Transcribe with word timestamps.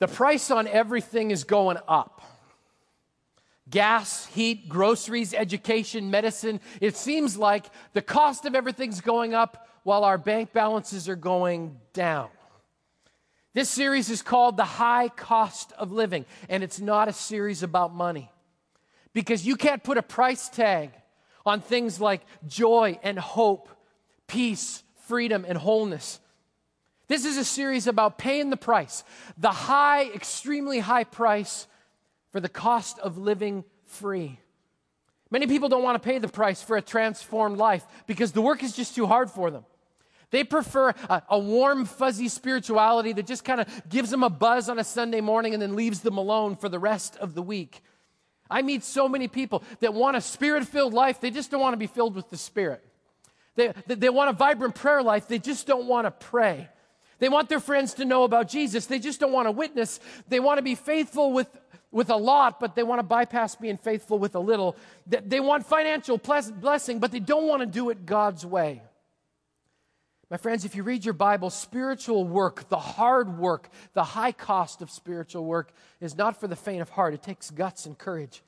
The 0.00 0.08
price 0.08 0.50
on 0.50 0.66
everything 0.66 1.30
is 1.30 1.44
going 1.44 1.76
up. 1.86 2.22
Gas, 3.68 4.26
heat, 4.26 4.68
groceries, 4.68 5.32
education, 5.32 6.10
medicine. 6.10 6.60
It 6.80 6.96
seems 6.96 7.36
like 7.36 7.66
the 7.92 8.02
cost 8.02 8.46
of 8.46 8.54
everything's 8.54 9.00
going 9.00 9.34
up 9.34 9.68
while 9.84 10.02
our 10.02 10.18
bank 10.18 10.52
balances 10.52 11.08
are 11.08 11.16
going 11.16 11.78
down. 11.92 12.30
This 13.52 13.68
series 13.68 14.10
is 14.10 14.22
called 14.22 14.56
The 14.56 14.64
High 14.64 15.08
Cost 15.08 15.72
of 15.72 15.92
Living, 15.92 16.24
and 16.48 16.62
it's 16.62 16.80
not 16.80 17.08
a 17.08 17.12
series 17.12 17.62
about 17.62 17.94
money 17.94 18.30
because 19.12 19.46
you 19.46 19.56
can't 19.56 19.82
put 19.82 19.98
a 19.98 20.02
price 20.02 20.48
tag 20.48 20.92
on 21.44 21.60
things 21.60 22.00
like 22.00 22.22
joy 22.46 22.98
and 23.02 23.18
hope, 23.18 23.68
peace, 24.26 24.82
freedom, 25.08 25.44
and 25.46 25.58
wholeness. 25.58 26.20
This 27.10 27.24
is 27.24 27.38
a 27.38 27.44
series 27.44 27.88
about 27.88 28.18
paying 28.18 28.50
the 28.50 28.56
price, 28.56 29.02
the 29.36 29.50
high, 29.50 30.04
extremely 30.04 30.78
high 30.78 31.02
price 31.02 31.66
for 32.30 32.38
the 32.38 32.48
cost 32.48 33.00
of 33.00 33.18
living 33.18 33.64
free. 33.84 34.38
Many 35.28 35.48
people 35.48 35.68
don't 35.68 35.82
want 35.82 36.00
to 36.00 36.08
pay 36.08 36.18
the 36.18 36.28
price 36.28 36.62
for 36.62 36.76
a 36.76 36.80
transformed 36.80 37.58
life 37.58 37.84
because 38.06 38.30
the 38.30 38.40
work 38.40 38.62
is 38.62 38.76
just 38.76 38.94
too 38.94 39.08
hard 39.08 39.28
for 39.28 39.50
them. 39.50 39.64
They 40.30 40.44
prefer 40.44 40.90
a, 41.08 41.22
a 41.30 41.38
warm, 41.40 41.84
fuzzy 41.84 42.28
spirituality 42.28 43.12
that 43.14 43.26
just 43.26 43.44
kind 43.44 43.60
of 43.60 43.88
gives 43.88 44.10
them 44.10 44.22
a 44.22 44.30
buzz 44.30 44.68
on 44.68 44.78
a 44.78 44.84
Sunday 44.84 45.20
morning 45.20 45.52
and 45.52 45.60
then 45.60 45.74
leaves 45.74 46.02
them 46.02 46.16
alone 46.16 46.54
for 46.54 46.68
the 46.68 46.78
rest 46.78 47.16
of 47.16 47.34
the 47.34 47.42
week. 47.42 47.82
I 48.48 48.62
meet 48.62 48.84
so 48.84 49.08
many 49.08 49.26
people 49.26 49.64
that 49.80 49.94
want 49.94 50.16
a 50.16 50.20
spirit 50.20 50.64
filled 50.64 50.94
life, 50.94 51.20
they 51.20 51.32
just 51.32 51.50
don't 51.50 51.60
want 51.60 51.72
to 51.72 51.76
be 51.76 51.88
filled 51.88 52.14
with 52.14 52.30
the 52.30 52.36
Spirit. 52.36 52.84
They, 53.56 53.72
they 53.88 54.10
want 54.10 54.30
a 54.30 54.32
vibrant 54.32 54.76
prayer 54.76 55.02
life, 55.02 55.26
they 55.26 55.40
just 55.40 55.66
don't 55.66 55.88
want 55.88 56.06
to 56.06 56.12
pray. 56.12 56.68
They 57.20 57.28
want 57.28 57.48
their 57.48 57.60
friends 57.60 57.94
to 57.94 58.04
know 58.04 58.24
about 58.24 58.48
Jesus, 58.48 58.86
they 58.86 58.98
just 58.98 59.20
don't 59.20 59.32
want 59.32 59.46
to 59.46 59.52
witness. 59.52 60.00
They 60.28 60.40
want 60.40 60.58
to 60.58 60.62
be 60.62 60.74
faithful 60.74 61.32
with, 61.32 61.48
with 61.92 62.10
a 62.10 62.16
lot, 62.16 62.58
but 62.58 62.74
they 62.74 62.82
want 62.82 62.98
to 62.98 63.04
bypass 63.04 63.54
being 63.54 63.76
faithful 63.76 64.18
with 64.18 64.34
a 64.34 64.40
little. 64.40 64.74
They, 65.06 65.20
they 65.20 65.40
want 65.40 65.66
financial 65.66 66.18
blessing, 66.18 66.98
but 66.98 67.12
they 67.12 67.20
don't 67.20 67.46
want 67.46 67.60
to 67.60 67.66
do 67.66 67.90
it 67.90 68.04
God's 68.04 68.44
way. 68.44 68.82
My 70.30 70.36
friends, 70.36 70.64
if 70.64 70.76
you 70.76 70.84
read 70.84 71.04
your 71.04 71.14
Bible, 71.14 71.50
spiritual 71.50 72.24
work, 72.24 72.68
the 72.68 72.78
hard 72.78 73.36
work, 73.36 73.68
the 73.94 74.04
high 74.04 74.30
cost 74.30 74.80
of 74.80 74.88
spiritual 74.88 75.44
work 75.44 75.72
is 76.00 76.16
not 76.16 76.38
for 76.38 76.46
the 76.46 76.54
faint 76.54 76.82
of 76.82 76.88
heart. 76.88 77.14
It 77.14 77.22
takes 77.22 77.50
guts 77.50 77.84
and 77.84 77.98
courage. 77.98 78.42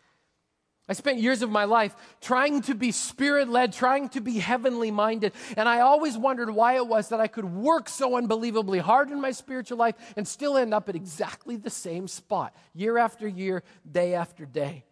I 0.89 0.95
spent 0.95 1.21
years 1.21 1.43
of 1.43 1.51
my 1.51 1.65
life 1.65 1.95
trying 2.21 2.63
to 2.63 2.75
be 2.75 2.91
spirit 2.91 3.49
led, 3.49 3.73
trying 3.73 4.09
to 4.11 4.21
be 4.21 4.39
heavenly 4.39 4.91
minded, 4.91 5.33
and 5.57 5.69
I 5.69 5.81
always 5.81 6.19
wondered 6.19 6.51
why 6.51 6.75
it 6.75 6.87
was 6.87 7.11
that 7.11 7.21
I 7.21 7.29
could 7.29 7.45
work 7.45 7.89
so 7.89 8.17
unbelievably 8.17 8.81
hard 8.81 9.11
in 9.11 9.21
my 9.21 9.31
spiritual 9.31 9.79
life 9.79 9.95
and 10.17 10.27
still 10.27 10.57
end 10.57 10.75
up 10.75 10.89
at 10.89 10.97
exactly 10.97 11.57
the 11.57 11.71
same 11.71 12.09
spot, 12.09 12.55
year 12.75 12.99
after 12.99 13.29
year, 13.29 13.63
day 13.91 14.15
after 14.15 14.45
day. 14.45 14.85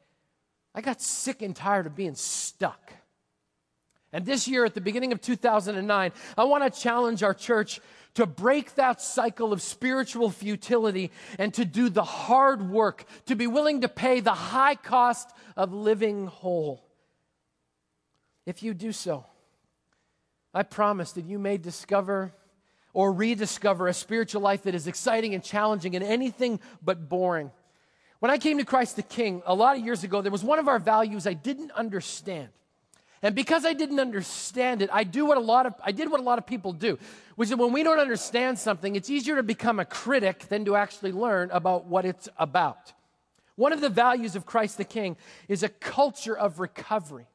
I 0.74 0.80
got 0.80 1.00
sick 1.00 1.42
and 1.42 1.56
tired 1.56 1.86
of 1.86 1.96
being 1.96 2.14
stuck. 2.14 2.92
And 4.12 4.24
this 4.24 4.48
year, 4.48 4.64
at 4.64 4.74
the 4.74 4.80
beginning 4.80 5.12
of 5.12 5.20
2009, 5.20 6.12
I 6.36 6.44
want 6.44 6.72
to 6.72 6.80
challenge 6.80 7.22
our 7.22 7.34
church 7.34 7.80
to 8.14 8.26
break 8.26 8.74
that 8.74 9.00
cycle 9.00 9.52
of 9.52 9.62
spiritual 9.62 10.30
futility 10.30 11.10
and 11.38 11.54
to 11.54 11.64
do 11.64 11.88
the 11.88 12.04
hard 12.04 12.68
work, 12.68 13.04
to 13.26 13.36
be 13.36 13.46
willing 13.46 13.82
to 13.82 13.88
pay 13.88 14.20
the 14.20 14.32
high 14.32 14.74
cost 14.74 15.30
of 15.56 15.72
living 15.72 16.26
whole. 16.26 16.84
If 18.46 18.62
you 18.62 18.74
do 18.74 18.92
so, 18.92 19.24
I 20.52 20.64
promise 20.64 21.12
that 21.12 21.24
you 21.24 21.38
may 21.38 21.56
discover 21.56 22.32
or 22.92 23.12
rediscover 23.12 23.86
a 23.86 23.94
spiritual 23.94 24.42
life 24.42 24.64
that 24.64 24.74
is 24.74 24.88
exciting 24.88 25.34
and 25.34 25.44
challenging 25.44 25.94
and 25.94 26.04
anything 26.04 26.58
but 26.82 27.08
boring. 27.08 27.52
When 28.18 28.30
I 28.30 28.38
came 28.38 28.58
to 28.58 28.64
Christ 28.64 28.96
the 28.96 29.02
King 29.02 29.42
a 29.46 29.54
lot 29.54 29.78
of 29.78 29.84
years 29.84 30.04
ago, 30.04 30.20
there 30.20 30.32
was 30.32 30.44
one 30.44 30.58
of 30.58 30.68
our 30.68 30.78
values 30.78 31.26
I 31.26 31.34
didn't 31.34 31.70
understand. 31.70 32.48
And 33.22 33.34
because 33.34 33.66
I 33.66 33.74
didn't 33.74 34.00
understand 34.00 34.80
it, 34.80 34.88
I 34.92 35.04
do 35.04 35.26
what 35.26 35.36
a 35.36 35.40
lot 35.40 35.66
of 35.66 35.74
I 35.82 35.92
did 35.92 36.10
what 36.10 36.20
a 36.20 36.22
lot 36.22 36.38
of 36.38 36.46
people 36.46 36.72
do, 36.72 36.98
which 37.36 37.50
is 37.50 37.56
when 37.56 37.72
we 37.72 37.82
don't 37.82 37.98
understand 37.98 38.58
something, 38.58 38.96
it's 38.96 39.10
easier 39.10 39.36
to 39.36 39.42
become 39.42 39.78
a 39.78 39.84
critic 39.84 40.48
than 40.48 40.64
to 40.64 40.76
actually 40.76 41.12
learn 41.12 41.50
about 41.50 41.86
what 41.86 42.06
it's 42.06 42.28
about. 42.38 42.92
One 43.56 43.74
of 43.74 43.82
the 43.82 43.90
values 43.90 44.36
of 44.36 44.46
Christ 44.46 44.78
the 44.78 44.84
King 44.84 45.18
is 45.48 45.62
a 45.62 45.68
culture 45.68 46.36
of 46.36 46.60
recovery. 46.60 47.26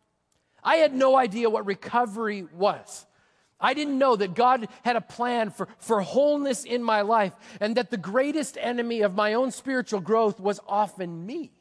I 0.63 0.77
had 0.77 0.95
no 0.95 1.15
idea 1.15 1.51
what 1.51 1.67
recovery 1.67 2.47
was. 2.51 3.05
I 3.59 3.73
didn't 3.73 3.97
know 3.97 4.15
that 4.15 4.33
God 4.33 4.67
had 4.83 4.95
a 4.95 5.01
plan 5.01 5.49
for, 5.51 5.67
for 5.77 6.01
wholeness 6.01 6.65
in 6.65 6.83
my 6.83 7.01
life 7.01 7.33
and 7.61 7.77
that 7.77 7.91
the 7.91 7.97
greatest 7.97 8.57
enemy 8.59 9.01
of 9.01 9.13
my 9.13 9.35
own 9.35 9.51
spiritual 9.51 10.01
growth 10.01 10.39
was 10.39 10.59
often 10.67 11.25
me 11.25 11.51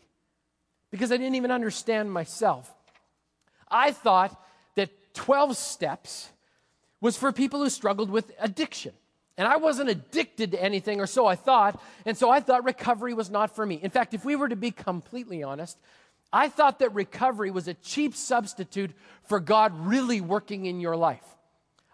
because 0.91 1.13
I 1.13 1.19
didn't 1.19 1.37
even 1.37 1.51
understand 1.51 2.11
myself. 2.11 2.74
I 3.69 3.93
thought 3.93 4.41
that 4.75 4.91
12 5.15 5.57
steps 5.57 6.31
was 7.01 7.17
for 7.17 7.33
people 7.33 7.61
who 7.61 7.71
struggled 7.71 8.11
with 8.11 8.33
addiction. 8.39 8.93
And 9.37 9.49
I 9.49 9.57
wasn't 9.57 9.91
addicted 9.91 10.53
to 10.53 10.63
anything, 10.63 11.01
or 11.01 11.07
so 11.07 11.27
I 11.27 11.35
thought. 11.35 11.81
And 12.07 12.17
so 12.17 12.31
I 12.31 12.41
thought 12.41 12.65
recovery 12.65 13.15
was 13.15 13.31
not 13.31 13.55
for 13.55 13.67
me. 13.67 13.81
In 13.83 13.91
fact, 13.91 14.15
if 14.15 14.25
we 14.25 14.37
were 14.37 14.49
to 14.49 14.57
be 14.57 14.71
completely 14.71 15.43
honest, 15.43 15.77
I 16.33 16.49
thought 16.49 16.79
that 16.79 16.95
recovery 16.95 17.51
was 17.51 17.69
a 17.69 17.75
cheap 17.75 18.15
substitute 18.15 18.93
for 19.25 19.41
God 19.41 19.73
really 19.87 20.21
working 20.21 20.67
in 20.67 20.81
your 20.81 20.97
life. 20.97 21.25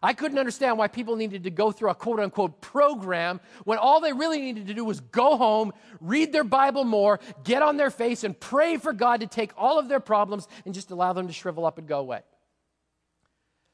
I 0.03 0.15
couldn't 0.15 0.39
understand 0.39 0.79
why 0.79 0.89
people 0.89 1.17
needed 1.17 1.45
to 1.45 1.51
go 1.51 1.73
through 1.73 1.91
a 1.91 1.95
quote 1.95 2.21
unquote 2.21 2.61
program 2.61 3.41
when 3.65 3.77
all 3.77 4.01
they 4.01 4.15
really 4.15 4.41
needed 4.41 4.67
to 4.69 4.75
do 4.75 4.85
was 4.85 5.01
go 5.01 5.37
home, 5.37 5.73
read 6.01 6.33
their 6.33 6.45
Bible 6.45 6.85
more, 6.85 7.21
get 7.45 7.61
on 7.61 7.77
their 7.77 7.91
face, 7.91 8.25
and 8.25 8.39
pray 8.39 8.79
for 8.79 8.95
God 8.95 9.21
to 9.21 9.27
take 9.27 9.53
all 9.59 9.79
of 9.79 9.89
their 9.89 10.01
problems 10.01 10.49
and 10.65 10.73
just 10.73 10.91
allow 10.91 11.13
them 11.13 11.27
to 11.27 11.33
shrivel 11.33 11.67
up 11.67 11.77
and 11.77 11.87
go 11.87 11.99
away. 11.99 12.23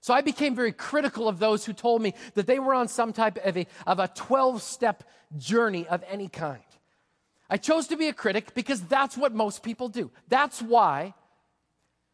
So 0.00 0.14
I 0.14 0.20
became 0.20 0.54
very 0.54 0.72
critical 0.72 1.28
of 1.28 1.38
those 1.38 1.64
who 1.64 1.72
told 1.72 2.02
me 2.02 2.14
that 2.34 2.46
they 2.46 2.58
were 2.58 2.74
on 2.74 2.88
some 2.88 3.12
type 3.12 3.38
of 3.44 3.56
a, 3.56 3.66
of 3.86 3.98
a 3.98 4.08
12 4.08 4.62
step 4.62 5.04
journey 5.36 5.86
of 5.86 6.04
any 6.08 6.28
kind. 6.28 6.62
I 7.48 7.56
chose 7.56 7.86
to 7.88 7.96
be 7.96 8.08
a 8.08 8.12
critic 8.12 8.54
because 8.54 8.82
that's 8.82 9.16
what 9.16 9.32
most 9.32 9.62
people 9.62 9.88
do. 9.88 10.10
That's 10.28 10.60
why 10.60 11.14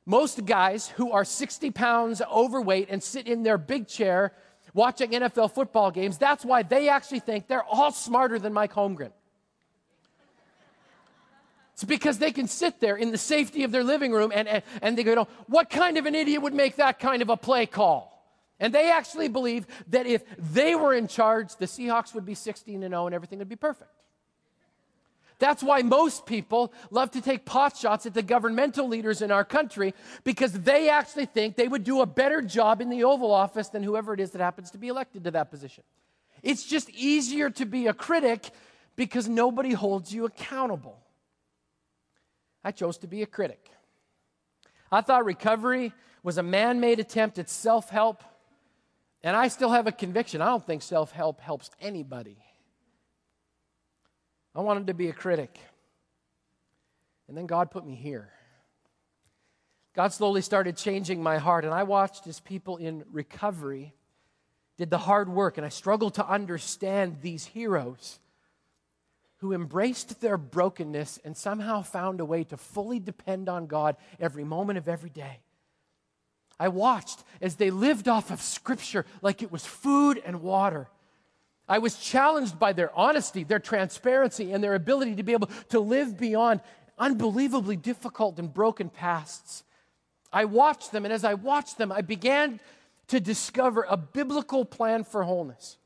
most 0.05 0.45
guys 0.45 0.89
who 0.89 1.13
are 1.13 1.25
60 1.25 1.71
pounds 1.71 2.23
overweight 2.23 2.89
and 2.91 3.03
sit 3.03 3.27
in 3.27 3.43
their 3.43 3.59
big 3.59 3.87
chair 3.87 4.33
watching 4.75 5.11
NFL 5.11 5.53
football 5.53 5.91
games, 5.91 6.19
that's 6.19 6.45
why 6.45 6.63
they 6.63 6.89
actually 6.89 7.21
think 7.21 7.47
they're 7.47 7.65
all 7.65 7.93
smarter 7.93 8.39
than 8.39 8.53
Mike 8.53 8.73
Holmgren. 8.73 9.13
It's 11.75 11.85
because 11.85 12.19
they 12.19 12.33
can 12.33 12.49
sit 12.49 12.81
there 12.81 12.97
in 12.97 13.11
the 13.11 13.19
safety 13.19 13.65
of 13.65 13.73
their 13.73 13.83
living 13.83 14.13
room 14.13 14.31
and, 14.35 14.47
and, 14.47 14.63
and 14.83 14.97
they 14.97 15.03
go, 15.03 15.27
What 15.47 15.71
kind 15.71 15.97
of 15.97 16.07
an 16.07 16.15
idiot 16.15 16.43
would 16.43 16.55
make 16.55 16.77
that 16.77 16.99
kind 16.99 17.23
of 17.23 17.31
a 17.31 17.37
play 17.37 17.67
call? 17.67 18.13
And 18.61 18.73
they 18.73 18.91
actually 18.91 19.29
believe 19.29 19.67
that 19.89 20.07
if 20.07 20.23
they 20.39 20.75
were 20.75 20.95
in 20.95 21.09
charge, 21.09 21.57
the 21.57 21.67
Seahawks 21.67 22.15
would 22.15 22.25
be 22.25 22.35
16 22.35 22.83
and 22.83 22.93
0 22.93 23.07
and 23.07 23.15
everything 23.15 23.39
would 23.39 23.49
be 23.49 23.57
perfect. 23.57 23.91
That's 25.39 25.63
why 25.63 25.83
most 25.83 26.27
people 26.27 26.73
love 26.91 27.11
to 27.13 27.21
take 27.21 27.45
pot 27.45 27.77
shots 27.77 28.07
at 28.07 28.15
the 28.15 28.23
governmental 28.23 28.89
leaders 28.89 29.23
in 29.23 29.31
our 29.31 29.45
country 29.45 29.95
because 30.25 30.53
they 30.53 30.89
actually 30.89 31.27
think 31.27 31.57
they 31.57 31.69
would 31.69 31.85
do 31.85 32.01
a 32.01 32.07
better 32.07 32.41
job 32.41 32.81
in 32.81 32.91
the 32.91 33.05
Oval 33.05 33.33
Office 33.33 33.69
than 33.69 33.83
whoever 33.83 34.15
it 34.15 34.21
is 34.21 34.31
that 34.33 34.41
happens 34.41 34.71
to 34.71 34.79
be 34.79 34.89
elected 34.89 35.25
to 35.25 35.31
that 35.33 35.51
position. 35.51 35.85
It's 36.43 36.65
just 36.65 36.91
easier 36.91 37.51
to 37.51 37.65
be 37.65 37.87
a 37.87 37.95
critic 37.95 38.51
because 38.97 39.29
nobody 39.29 39.73
holds 39.73 40.13
you 40.13 40.25
accountable. 40.25 40.99
I 42.65 42.71
chose 42.71 42.99
to 42.99 43.07
be 43.07 43.23
a 43.23 43.27
critic. 43.27 43.71
I 44.91 45.01
thought 45.01 45.25
recovery 45.25 45.93
was 46.23 46.39
a 46.39 46.43
man 46.43 46.81
made 46.81 47.01
attempt 47.01 47.39
at 47.39 47.49
self 47.49 47.89
help, 47.91 48.23
and 49.23 49.37
I 49.37 49.49
still 49.49 49.71
have 49.71 49.87
a 49.87 49.93
conviction. 49.93 50.41
I 50.41 50.47
don't 50.47 50.65
think 50.65 50.83
self 50.83 51.13
help 51.13 51.41
helps 51.41 51.71
anybody. 51.81 52.37
I 54.55 54.61
wanted 54.61 54.89
to 54.89 54.95
be 54.95 55.09
a 55.09 55.13
critic. 55.13 55.59
And 57.29 57.37
then 57.37 57.47
God 57.47 57.71
put 57.71 57.87
me 57.87 57.95
here. 57.95 58.31
God 59.95 60.13
slowly 60.13 60.41
started 60.41 60.77
changing 60.77 61.23
my 61.23 61.39
heart, 61.39 61.65
and 61.65 61.75
I 61.75 61.83
watched 61.83 62.27
as 62.27 62.41
people 62.41 62.79
in 62.79 63.05
recovery 63.11 63.95
did 64.79 64.91
the 64.91 64.99
hard 64.99 65.29
work, 65.29 65.59
and 65.59 65.67
I 65.67 65.71
struggled 65.71 66.15
to 66.15 66.27
understand 66.27 67.19
these 67.21 67.45
heroes 67.45 68.19
who 69.39 69.53
embraced 69.53 70.21
their 70.21 70.39
brokenness 70.39 71.19
and 71.25 71.37
somehow 71.37 71.83
found 71.83 72.21
a 72.21 72.25
way 72.25 72.45
to 72.45 72.57
fully 72.57 73.01
depend 73.01 73.49
on 73.49 73.67
God 73.67 73.97
every 74.21 74.45
moment 74.45 74.79
of 74.79 74.89
every 74.89 75.11
day. 75.11 75.41
I 76.61 76.69
watched 76.69 77.25
as 77.41 77.57
they 77.57 77.71
lived 77.71 78.09
off 78.09 78.31
of 78.31 78.41
Scripture 78.41 79.05
like 79.21 79.43
it 79.43 79.51
was 79.51 79.67
food 79.67 80.23
and 80.25 80.43
water. 80.43 80.89
I 81.69 81.79
was 81.79 81.97
challenged 81.97 82.59
by 82.59 82.73
their 82.73 82.97
honesty, 82.97 83.45
their 83.45 83.59
transparency, 83.59 84.53
and 84.53 84.63
their 84.63 84.75
ability 84.75 85.17
to 85.17 85.23
be 85.23 85.33
able 85.33 85.49
to 85.71 85.81
live 85.81 86.19
beyond 86.19 86.61
unbelievably 86.99 87.77
difficult 87.77 88.39
and 88.39 88.53
broken 88.53 88.89
pasts. 88.89 89.65
I 90.33 90.45
watched 90.45 90.93
them, 90.93 91.05
and 91.05 91.13
as 91.13 91.25
I 91.25 91.35
watched 91.35 91.79
them, 91.79 91.93
I 91.93 92.01
began 92.01 92.61
to 93.09 93.21
discover 93.21 93.87
a 93.89 93.97
biblical 93.97 94.65
plan 94.65 95.05
for 95.05 95.23
wholeness. 95.23 95.77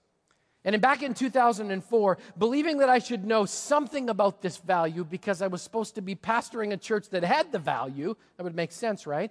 And 0.64 0.80
back 0.80 1.02
in 1.02 1.14
2004, 1.14 2.18
believing 2.36 2.78
that 2.78 2.88
I 2.88 2.98
should 2.98 3.24
know 3.24 3.44
something 3.44 4.10
about 4.10 4.42
this 4.42 4.56
value 4.56 5.04
because 5.04 5.40
I 5.40 5.46
was 5.46 5.62
supposed 5.62 5.94
to 5.94 6.02
be 6.02 6.16
pastoring 6.16 6.72
a 6.72 6.76
church 6.76 7.08
that 7.10 7.22
had 7.22 7.52
the 7.52 7.58
value, 7.60 8.16
that 8.36 8.42
would 8.42 8.56
make 8.56 8.72
sense, 8.72 9.06
right? 9.06 9.30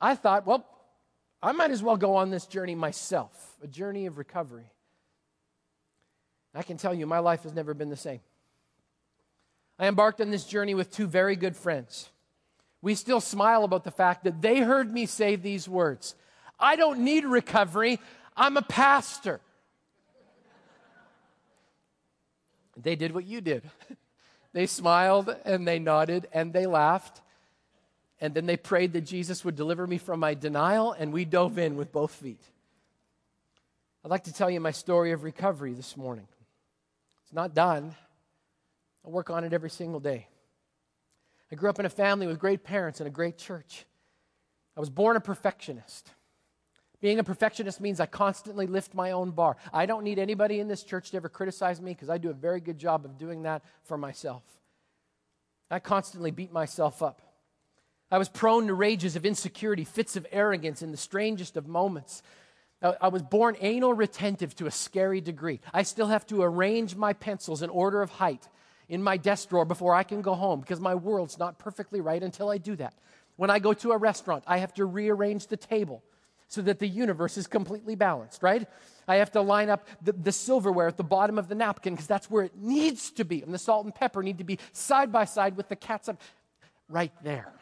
I 0.00 0.14
thought, 0.14 0.46
well, 0.46 0.64
I 1.42 1.52
might 1.52 1.70
as 1.70 1.82
well 1.82 1.98
go 1.98 2.16
on 2.16 2.30
this 2.30 2.46
journey 2.46 2.74
myself, 2.74 3.58
a 3.62 3.66
journey 3.66 4.06
of 4.06 4.16
recovery. 4.16 4.70
I 6.54 6.62
can 6.62 6.76
tell 6.76 6.92
you, 6.92 7.06
my 7.06 7.20
life 7.20 7.44
has 7.44 7.54
never 7.54 7.74
been 7.74 7.90
the 7.90 7.96
same. 7.96 8.20
I 9.78 9.86
embarked 9.86 10.20
on 10.20 10.30
this 10.30 10.44
journey 10.44 10.74
with 10.74 10.90
two 10.90 11.06
very 11.06 11.36
good 11.36 11.56
friends. 11.56 12.10
We 12.82 12.94
still 12.94 13.20
smile 13.20 13.64
about 13.64 13.84
the 13.84 13.90
fact 13.90 14.24
that 14.24 14.42
they 14.42 14.60
heard 14.60 14.92
me 14.92 15.06
say 15.06 15.36
these 15.36 15.68
words 15.68 16.14
I 16.58 16.76
don't 16.76 17.00
need 17.00 17.24
recovery, 17.24 17.98
I'm 18.36 18.56
a 18.56 18.62
pastor. 18.62 19.40
They 22.76 22.96
did 22.96 23.12
what 23.12 23.26
you 23.26 23.40
did. 23.40 23.62
They 24.52 24.66
smiled 24.66 25.34
and 25.44 25.66
they 25.66 25.78
nodded 25.78 26.26
and 26.32 26.52
they 26.52 26.66
laughed. 26.66 27.20
And 28.20 28.34
then 28.34 28.46
they 28.46 28.56
prayed 28.56 28.92
that 28.92 29.02
Jesus 29.02 29.44
would 29.44 29.56
deliver 29.56 29.86
me 29.86 29.96
from 29.96 30.20
my 30.20 30.34
denial, 30.34 30.92
and 30.92 31.10
we 31.10 31.24
dove 31.24 31.58
in 31.58 31.76
with 31.76 31.90
both 31.90 32.10
feet. 32.10 32.42
I'd 34.04 34.10
like 34.10 34.24
to 34.24 34.32
tell 34.32 34.50
you 34.50 34.60
my 34.60 34.72
story 34.72 35.12
of 35.12 35.22
recovery 35.22 35.72
this 35.72 35.96
morning. 35.96 36.26
It's 37.30 37.36
not 37.36 37.54
done, 37.54 37.94
I 39.06 39.08
work 39.08 39.30
on 39.30 39.44
it 39.44 39.52
every 39.52 39.70
single 39.70 40.00
day. 40.00 40.26
I 41.52 41.54
grew 41.54 41.70
up 41.70 41.78
in 41.78 41.86
a 41.86 41.90
family 41.90 42.26
with 42.26 42.40
great 42.40 42.64
parents 42.64 42.98
and 42.98 43.06
a 43.06 43.10
great 43.10 43.38
church. 43.38 43.86
I 44.76 44.80
was 44.80 44.90
born 44.90 45.16
a 45.16 45.20
perfectionist. 45.20 46.10
Being 47.00 47.20
a 47.20 47.24
perfectionist 47.24 47.80
means 47.80 48.00
I 48.00 48.06
constantly 48.06 48.66
lift 48.66 48.94
my 48.94 49.12
own 49.12 49.30
bar. 49.30 49.56
I 49.72 49.86
don't 49.86 50.02
need 50.02 50.18
anybody 50.18 50.58
in 50.58 50.66
this 50.66 50.82
church 50.82 51.12
to 51.12 51.18
ever 51.18 51.28
criticize 51.28 51.80
me 51.80 51.92
because 51.92 52.10
I 52.10 52.18
do 52.18 52.30
a 52.30 52.34
very 52.34 52.60
good 52.60 52.80
job 52.80 53.04
of 53.04 53.16
doing 53.16 53.44
that 53.44 53.62
for 53.84 53.96
myself. 53.96 54.42
I 55.70 55.78
constantly 55.78 56.32
beat 56.32 56.52
myself 56.52 57.00
up. 57.00 57.22
I 58.10 58.18
was 58.18 58.28
prone 58.28 58.66
to 58.66 58.74
rages 58.74 59.14
of 59.14 59.24
insecurity, 59.24 59.84
fits 59.84 60.16
of 60.16 60.26
arrogance 60.32 60.82
in 60.82 60.90
the 60.90 60.96
strangest 60.96 61.56
of 61.56 61.68
moments. 61.68 62.24
I 62.82 63.08
was 63.08 63.22
born 63.22 63.56
anal 63.60 63.92
retentive 63.92 64.54
to 64.56 64.66
a 64.66 64.70
scary 64.70 65.20
degree. 65.20 65.60
I 65.72 65.82
still 65.82 66.06
have 66.06 66.26
to 66.28 66.42
arrange 66.42 66.96
my 66.96 67.12
pencils 67.12 67.62
in 67.62 67.68
order 67.68 68.00
of 68.00 68.10
height 68.10 68.48
in 68.88 69.02
my 69.02 69.16
desk 69.16 69.50
drawer 69.50 69.64
before 69.64 69.94
I 69.94 70.02
can 70.02 70.22
go 70.22 70.34
home 70.34 70.60
because 70.60 70.80
my 70.80 70.94
world's 70.94 71.38
not 71.38 71.58
perfectly 71.58 72.00
right 72.00 72.22
until 72.22 72.48
I 72.48 72.58
do 72.58 72.76
that. 72.76 72.94
When 73.36 73.50
I 73.50 73.58
go 73.58 73.72
to 73.74 73.92
a 73.92 73.98
restaurant, 73.98 74.44
I 74.46 74.58
have 74.58 74.74
to 74.74 74.84
rearrange 74.84 75.46
the 75.46 75.56
table 75.56 76.02
so 76.48 76.62
that 76.62 76.80
the 76.80 76.88
universe 76.88 77.36
is 77.36 77.46
completely 77.46 77.94
balanced, 77.94 78.42
right? 78.42 78.66
I 79.06 79.16
have 79.16 79.30
to 79.32 79.40
line 79.40 79.70
up 79.70 79.86
the, 80.02 80.12
the 80.12 80.32
silverware 80.32 80.88
at 80.88 80.96
the 80.96 81.04
bottom 81.04 81.38
of 81.38 81.48
the 81.48 81.54
napkin 81.54 81.94
because 81.94 82.08
that's 82.08 82.28
where 82.28 82.44
it 82.44 82.56
needs 82.56 83.10
to 83.12 83.24
be. 83.24 83.42
And 83.42 83.54
the 83.54 83.58
salt 83.58 83.84
and 83.84 83.94
pepper 83.94 84.22
need 84.22 84.38
to 84.38 84.44
be 84.44 84.58
side 84.72 85.12
by 85.12 85.26
side 85.26 85.56
with 85.56 85.68
the 85.68 85.76
catsup 85.76 86.20
right 86.88 87.12
there. 87.22 87.52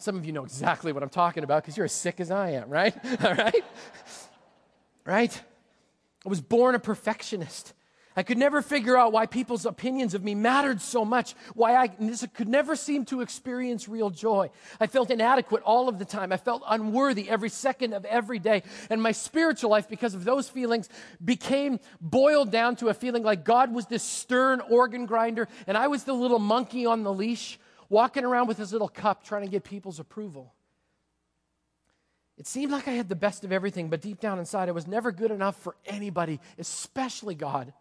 Some 0.00 0.16
of 0.16 0.24
you 0.24 0.32
know 0.32 0.44
exactly 0.44 0.92
what 0.92 1.02
I'm 1.02 1.10
talking 1.10 1.44
about 1.44 1.62
because 1.62 1.76
you're 1.76 1.84
as 1.84 1.92
sick 1.92 2.20
as 2.20 2.30
I 2.30 2.52
am, 2.52 2.70
right? 2.70 2.94
All 3.24 3.34
right? 3.34 3.64
Right? 5.04 5.42
I 6.24 6.28
was 6.28 6.40
born 6.40 6.74
a 6.74 6.78
perfectionist. 6.78 7.74
I 8.16 8.22
could 8.22 8.38
never 8.38 8.62
figure 8.62 8.96
out 8.96 9.12
why 9.12 9.26
people's 9.26 9.66
opinions 9.66 10.14
of 10.14 10.24
me 10.24 10.34
mattered 10.34 10.80
so 10.80 11.04
much, 11.04 11.34
why 11.54 11.76
I 11.76 11.88
could 11.88 12.48
never 12.48 12.76
seem 12.76 13.04
to 13.06 13.20
experience 13.20 13.88
real 13.88 14.08
joy. 14.08 14.50
I 14.80 14.86
felt 14.86 15.10
inadequate 15.10 15.62
all 15.64 15.88
of 15.88 15.98
the 15.98 16.04
time. 16.06 16.32
I 16.32 16.38
felt 16.38 16.62
unworthy 16.66 17.28
every 17.28 17.50
second 17.50 17.92
of 17.92 18.06
every 18.06 18.38
day. 18.38 18.62
And 18.88 19.02
my 19.02 19.12
spiritual 19.12 19.70
life, 19.70 19.88
because 19.88 20.14
of 20.14 20.24
those 20.24 20.48
feelings, 20.48 20.88
became 21.22 21.78
boiled 22.00 22.50
down 22.50 22.76
to 22.76 22.88
a 22.88 22.94
feeling 22.94 23.22
like 23.22 23.44
God 23.44 23.72
was 23.72 23.86
this 23.86 24.02
stern 24.02 24.60
organ 24.60 25.04
grinder 25.04 25.46
and 25.66 25.76
I 25.76 25.88
was 25.88 26.04
the 26.04 26.14
little 26.14 26.38
monkey 26.38 26.86
on 26.86 27.02
the 27.04 27.12
leash 27.12 27.58
walking 27.90 28.24
around 28.24 28.46
with 28.46 28.56
his 28.56 28.72
little 28.72 28.88
cup 28.88 29.22
trying 29.22 29.42
to 29.42 29.50
get 29.50 29.64
people's 29.64 30.00
approval. 30.00 30.54
It 32.38 32.46
seemed 32.46 32.72
like 32.72 32.88
I 32.88 32.92
had 32.92 33.10
the 33.10 33.16
best 33.16 33.44
of 33.44 33.52
everything, 33.52 33.90
but 33.90 34.00
deep 34.00 34.18
down 34.18 34.38
inside, 34.38 34.70
I 34.70 34.72
was 34.72 34.86
never 34.86 35.12
good 35.12 35.30
enough 35.30 35.56
for 35.56 35.76
anybody, 35.84 36.40
especially 36.58 37.34
God. 37.34 37.74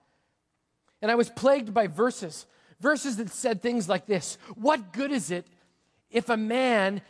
And 1.01 1.09
I 1.09 1.15
was 1.15 1.29
plagued 1.29 1.73
by 1.73 1.87
verses, 1.87 2.45
verses 2.81 3.15
that 3.17 3.29
said 3.29 3.61
things 3.61 3.87
like 3.87 4.05
this 4.05 4.37
What 4.55 4.91
good 4.91 5.13
is 5.13 5.31
it 5.31 5.47
if 6.09 6.27
a 6.27 6.35
man, 6.35 7.01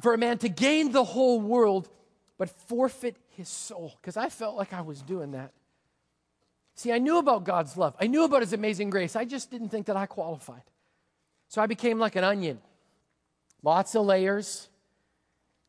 for 0.00 0.12
a 0.12 0.18
man 0.18 0.36
to 0.38 0.50
gain 0.50 0.92
the 0.92 1.04
whole 1.04 1.40
world, 1.40 1.88
but 2.36 2.50
forfeit 2.68 3.16
his 3.30 3.48
soul? 3.48 3.94
Because 3.98 4.18
I 4.18 4.28
felt 4.28 4.56
like 4.56 4.74
I 4.74 4.82
was 4.82 5.00
doing 5.00 5.30
that. 5.30 5.52
See, 6.74 6.92
I 6.92 6.98
knew 6.98 7.16
about 7.18 7.44
God's 7.44 7.78
love, 7.78 7.94
I 7.98 8.08
knew 8.08 8.24
about 8.24 8.42
his 8.42 8.52
amazing 8.52 8.90
grace. 8.90 9.16
I 9.16 9.24
just 9.24 9.50
didn't 9.50 9.70
think 9.70 9.86
that 9.86 9.96
I 9.96 10.04
qualified. 10.04 10.64
So 11.50 11.60
I 11.60 11.66
became 11.66 11.98
like 11.98 12.16
an 12.16 12.24
onion 12.24 12.58
lots 13.62 13.94
of 13.94 14.06
layers. 14.06 14.68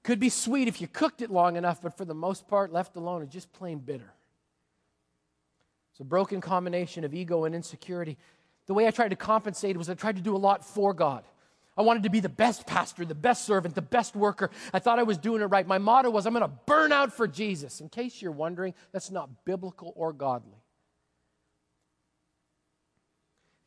Could 0.03 0.19
be 0.19 0.29
sweet 0.29 0.67
if 0.67 0.79
you 0.79 0.87
cooked 0.87 1.21
it 1.21 1.29
long 1.29 1.57
enough, 1.57 1.81
but 1.81 1.97
for 1.97 2.05
the 2.05 2.13
most 2.13 2.47
part, 2.47 2.71
left 2.71 2.95
alone, 2.95 3.23
it's 3.23 3.33
just 3.33 3.51
plain 3.51 3.79
bitter. 3.79 4.13
It's 5.91 5.99
a 5.99 6.03
broken 6.05 6.39
combination 6.39 7.03
of 7.03 7.13
ego 7.13 7.43
and 7.43 7.53
insecurity. 7.53 8.17
The 8.67 8.73
way 8.73 8.87
I 8.87 8.91
tried 8.91 9.09
to 9.09 9.15
compensate 9.15 9.75
was 9.75 9.89
I 9.89 9.95
tried 9.95 10.15
to 10.15 10.21
do 10.21 10.35
a 10.35 10.37
lot 10.37 10.63
for 10.63 10.93
God. 10.93 11.23
I 11.77 11.81
wanted 11.81 12.03
to 12.03 12.09
be 12.09 12.19
the 12.19 12.29
best 12.29 12.65
pastor, 12.65 13.03
the 13.03 13.15
best 13.15 13.45
servant, 13.45 13.75
the 13.75 13.81
best 13.81 14.15
worker. 14.15 14.49
I 14.73 14.79
thought 14.79 14.99
I 14.99 15.03
was 15.03 15.17
doing 15.17 15.41
it 15.41 15.45
right. 15.45 15.67
My 15.67 15.77
motto 15.77 16.09
was, 16.09 16.25
I'm 16.25 16.33
going 16.33 16.41
to 16.41 16.55
burn 16.65 16.91
out 16.91 17.11
for 17.11 17.27
Jesus. 17.27 17.81
In 17.81 17.89
case 17.89 18.21
you're 18.21 18.31
wondering, 18.31 18.73
that's 18.91 19.11
not 19.11 19.45
biblical 19.45 19.93
or 19.95 20.13
godly. 20.13 20.63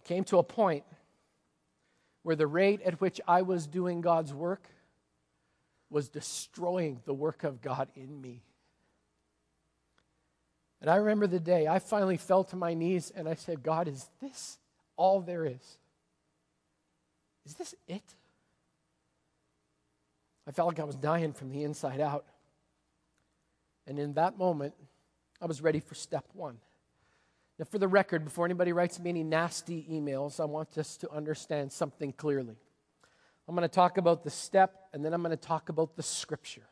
It 0.00 0.08
came 0.08 0.24
to 0.24 0.38
a 0.38 0.42
point 0.42 0.84
where 2.24 2.34
the 2.34 2.46
rate 2.46 2.80
at 2.82 3.00
which 3.00 3.20
I 3.28 3.42
was 3.42 3.68
doing 3.68 4.00
God's 4.00 4.34
work 4.34 4.66
was 5.90 6.08
destroying 6.08 7.00
the 7.04 7.14
work 7.14 7.44
of 7.44 7.60
God 7.62 7.88
in 7.94 8.20
me. 8.20 8.42
And 10.80 10.90
I 10.90 10.96
remember 10.96 11.26
the 11.26 11.38
day 11.38 11.68
I 11.68 11.78
finally 11.78 12.16
fell 12.16 12.42
to 12.44 12.56
my 12.56 12.74
knees 12.74 13.12
and 13.14 13.28
I 13.28 13.34
said, 13.34 13.62
God, 13.62 13.88
is 13.88 14.08
this 14.20 14.58
all 14.96 15.20
there 15.20 15.44
is? 15.44 15.78
Is 17.46 17.54
this 17.54 17.74
it? 17.86 18.02
I 20.46 20.50
felt 20.50 20.68
like 20.68 20.80
I 20.80 20.84
was 20.84 20.96
dying 20.96 21.34
from 21.34 21.52
the 21.52 21.62
inside 21.62 22.00
out. 22.00 22.24
And 23.86 23.98
in 23.98 24.14
that 24.14 24.38
moment, 24.38 24.74
I 25.40 25.46
was 25.46 25.60
ready 25.60 25.80
for 25.80 25.94
step 25.94 26.24
one. 26.32 26.58
Now, 27.58 27.64
for 27.66 27.78
the 27.78 27.88
record, 27.88 28.24
before 28.24 28.44
anybody 28.44 28.72
writes 28.72 28.98
me 28.98 29.10
any 29.10 29.22
nasty 29.22 29.86
emails, 29.88 30.40
I 30.40 30.44
want 30.44 30.76
us 30.76 30.96
to 30.98 31.10
understand 31.10 31.70
something 31.70 32.12
clearly. 32.12 32.56
I'm 33.46 33.54
going 33.54 33.68
to 33.68 33.72
talk 33.72 33.96
about 33.96 34.24
the 34.24 34.30
step, 34.30 34.88
and 34.92 35.04
then 35.04 35.14
I'm 35.14 35.22
going 35.22 35.36
to 35.36 35.36
talk 35.36 35.68
about 35.68 35.96
the 35.96 36.02
scripture. 36.02 36.66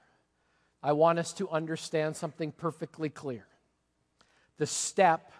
I 0.82 0.92
want 0.92 1.18
us 1.20 1.32
to 1.34 1.48
understand 1.50 2.16
something 2.16 2.52
perfectly 2.52 3.08
clear 3.08 3.46
the 4.58 4.66
step 4.66 5.32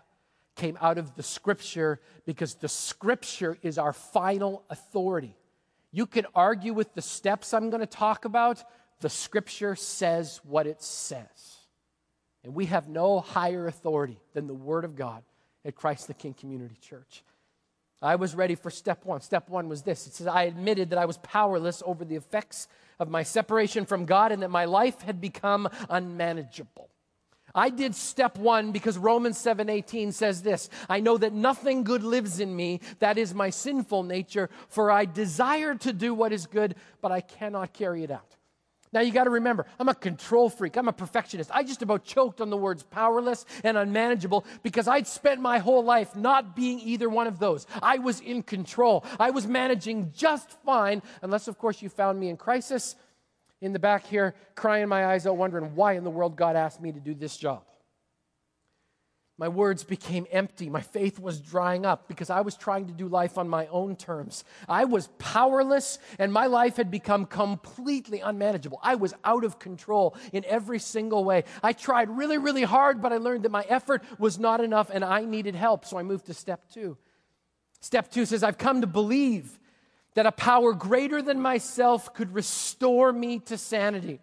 came 0.57 0.77
out 0.81 0.99
of 0.99 1.15
the 1.15 1.23
scripture 1.23 2.01
because 2.27 2.55
the 2.55 2.69
scripture 2.69 3.57
is 3.63 3.79
our 3.79 3.93
final 3.93 4.65
authority. 4.69 5.37
You 5.93 6.07
can 6.07 6.27
argue 6.35 6.73
with 6.73 6.95
the 6.95 7.03
steps 7.03 7.55
I'm 7.55 7.71
going 7.71 7.81
to 7.81 7.87
talk 7.87 8.25
about, 8.25 8.65
the 9.01 9.09
scripture 9.09 9.77
says 9.77 10.41
what 10.43 10.67
it 10.67 10.83
says. 10.83 11.59
And 12.43 12.55
we 12.55 12.67
have 12.67 12.89
no 12.89 13.21
higher 13.21 13.69
authority 13.69 14.19
than 14.35 14.49
the 14.49 14.55
word 14.55 14.85
of 14.85 14.97
God 14.97 15.23
at 15.65 15.75
Christ 15.75 16.07
the 16.07 16.15
King 16.15 16.35
Community 16.35 16.77
Church. 16.81 17.23
I 18.01 18.17
was 18.17 18.35
ready 18.35 18.57
for 18.57 18.71
step 18.71 19.05
one. 19.05 19.21
Step 19.21 19.49
one 19.49 19.69
was 19.69 19.83
this 19.83 20.07
it 20.07 20.15
says, 20.15 20.27
I 20.27 20.43
admitted 20.45 20.91
that 20.91 20.99
I 20.99 21.05
was 21.05 21.19
powerless 21.19 21.83
over 21.87 22.05
the 22.05 22.17
effects 22.17 22.67
of 22.99 23.09
my 23.09 23.23
separation 23.23 23.87
from 23.87 24.07
God 24.07 24.33
and 24.33 24.43
that 24.43 24.51
my 24.51 24.65
life 24.65 25.03
had 25.03 25.21
become 25.21 25.69
unmanageable. 25.89 26.89
I 27.55 27.69
did 27.69 27.95
step 27.95 28.39
one 28.39 28.73
because 28.73 28.97
Romans 28.97 29.39
7:18 29.39 30.13
says 30.13 30.43
this, 30.43 30.69
I 30.89 31.01
know 31.01 31.19
that 31.19 31.33
nothing 31.33 31.85
good 31.85 32.03
lives 32.03 32.41
in 32.41 32.57
me, 32.57 32.81
that 32.99 33.19
is 33.19 33.35
my 33.35 33.51
sinful 33.51 34.05
nature, 34.05 34.49
for 34.69 34.91
I 34.91 35.05
desire 35.05 35.75
to 35.77 35.93
do 35.93 36.15
what 36.15 36.33
is 36.33 36.47
good, 36.47 36.75
but 37.01 37.13
I 37.13 37.21
cannot 37.21 37.73
carry 37.73 38.03
it 38.05 38.11
out. 38.11 38.37
Now 38.93 39.01
you 39.01 39.11
got 39.11 39.25
to 39.25 39.31
remember, 39.31 39.67
I'm 39.79 39.89
a 39.89 39.95
control 39.95 40.51
freak. 40.51 40.77
I'm 40.77 40.89
a 40.89 40.93
perfectionist. 40.93 41.51
I 41.53 41.63
just 41.63 41.81
about 41.81 42.05
choked 42.05 42.41
on 42.41 42.51
the 42.51 42.57
words 42.57 42.83
powerless 42.83 43.47
and 43.65 43.79
unmanageable 43.79 44.45
because 44.63 44.87
I'd 44.87 45.07
spent 45.07 45.41
my 45.41 45.59
whole 45.59 45.83
life 45.83 46.15
not 46.15 46.55
being 46.55 46.79
either 46.81 47.09
one 47.09 47.27
of 47.27 47.39
those. 47.39 47.67
I 47.83 47.99
was 47.99 48.21
in 48.21 48.43
control. 48.43 49.05
I 49.19 49.31
was 49.31 49.47
managing 49.47 50.13
just 50.15 50.51
fine, 50.65 51.03
unless, 51.23 51.49
of 51.49 51.59
course, 51.59 51.81
you 51.81 51.89
found 51.89 52.21
me 52.21 52.29
in 52.29 52.37
crisis 52.37 52.97
in 53.63 53.73
the 53.73 53.79
back 53.79 54.07
here 54.07 54.35
crying 54.55 54.89
my 54.89 55.07
eyes 55.07 55.27
out, 55.27 55.37
wondering 55.37 55.75
why 55.75 55.93
in 55.93 56.05
the 56.05 56.11
world 56.11 56.37
God 56.37 56.57
asked 56.57 56.81
me 56.81 56.93
to 56.93 57.01
do 57.01 57.15
this 57.15 57.37
job. 57.37 57.63
My 59.43 59.49
words 59.49 59.83
became 59.83 60.25
empty. 60.31 60.71
My 60.71 60.83
faith 60.83 61.19
was 61.19 61.41
drying 61.41 61.85
up 61.85 62.07
because 62.07 62.31
I 62.31 62.43
was 62.43 62.55
trying 62.55 62.87
to 62.87 62.93
do 62.93 63.09
life 63.09 63.37
on 63.37 63.49
my 63.49 63.67
own 63.67 63.97
terms. 63.97 64.45
I 64.69 64.85
was 64.85 65.09
powerless 65.19 65.99
and 66.21 66.33
my 66.33 66.47
life 66.47 66.77
had 66.77 66.93
become 66.93 67.27
completely 67.27 68.21
unmanageable. 68.21 68.79
I 68.85 68.95
was 68.95 69.15
out 69.25 69.43
of 69.43 69.59
control 69.59 70.17
in 70.33 70.45
every 70.45 70.79
single 70.79 71.25
way. 71.25 71.43
I 71.61 71.73
tried 71.73 72.09
really, 72.09 72.39
really 72.39 72.63
hard, 72.63 73.03
but 73.03 73.13
I 73.13 73.17
learned 73.17 73.43
that 73.43 73.51
my 73.51 73.65
effort 73.69 74.05
was 74.17 74.39
not 74.39 74.61
enough 74.61 74.91
and 74.95 75.05
I 75.05 75.25
needed 75.25 75.57
help. 75.57 75.87
So 75.87 75.99
I 75.99 76.05
moved 76.05 76.27
to 76.27 76.35
step 76.35 76.71
two. 76.73 76.97
Step 77.81 78.13
two 78.13 78.25
says, 78.27 78.45
I've 78.45 78.59
come 78.59 78.83
to 78.83 78.87
believe 78.87 79.59
that 80.15 80.25
a 80.25 80.31
power 80.31 80.73
greater 80.73 81.21
than 81.21 81.41
myself 81.41 82.15
could 82.15 82.33
restore 82.33 83.13
me 83.13 83.41
to 83.41 83.59
sanity. 83.59 84.21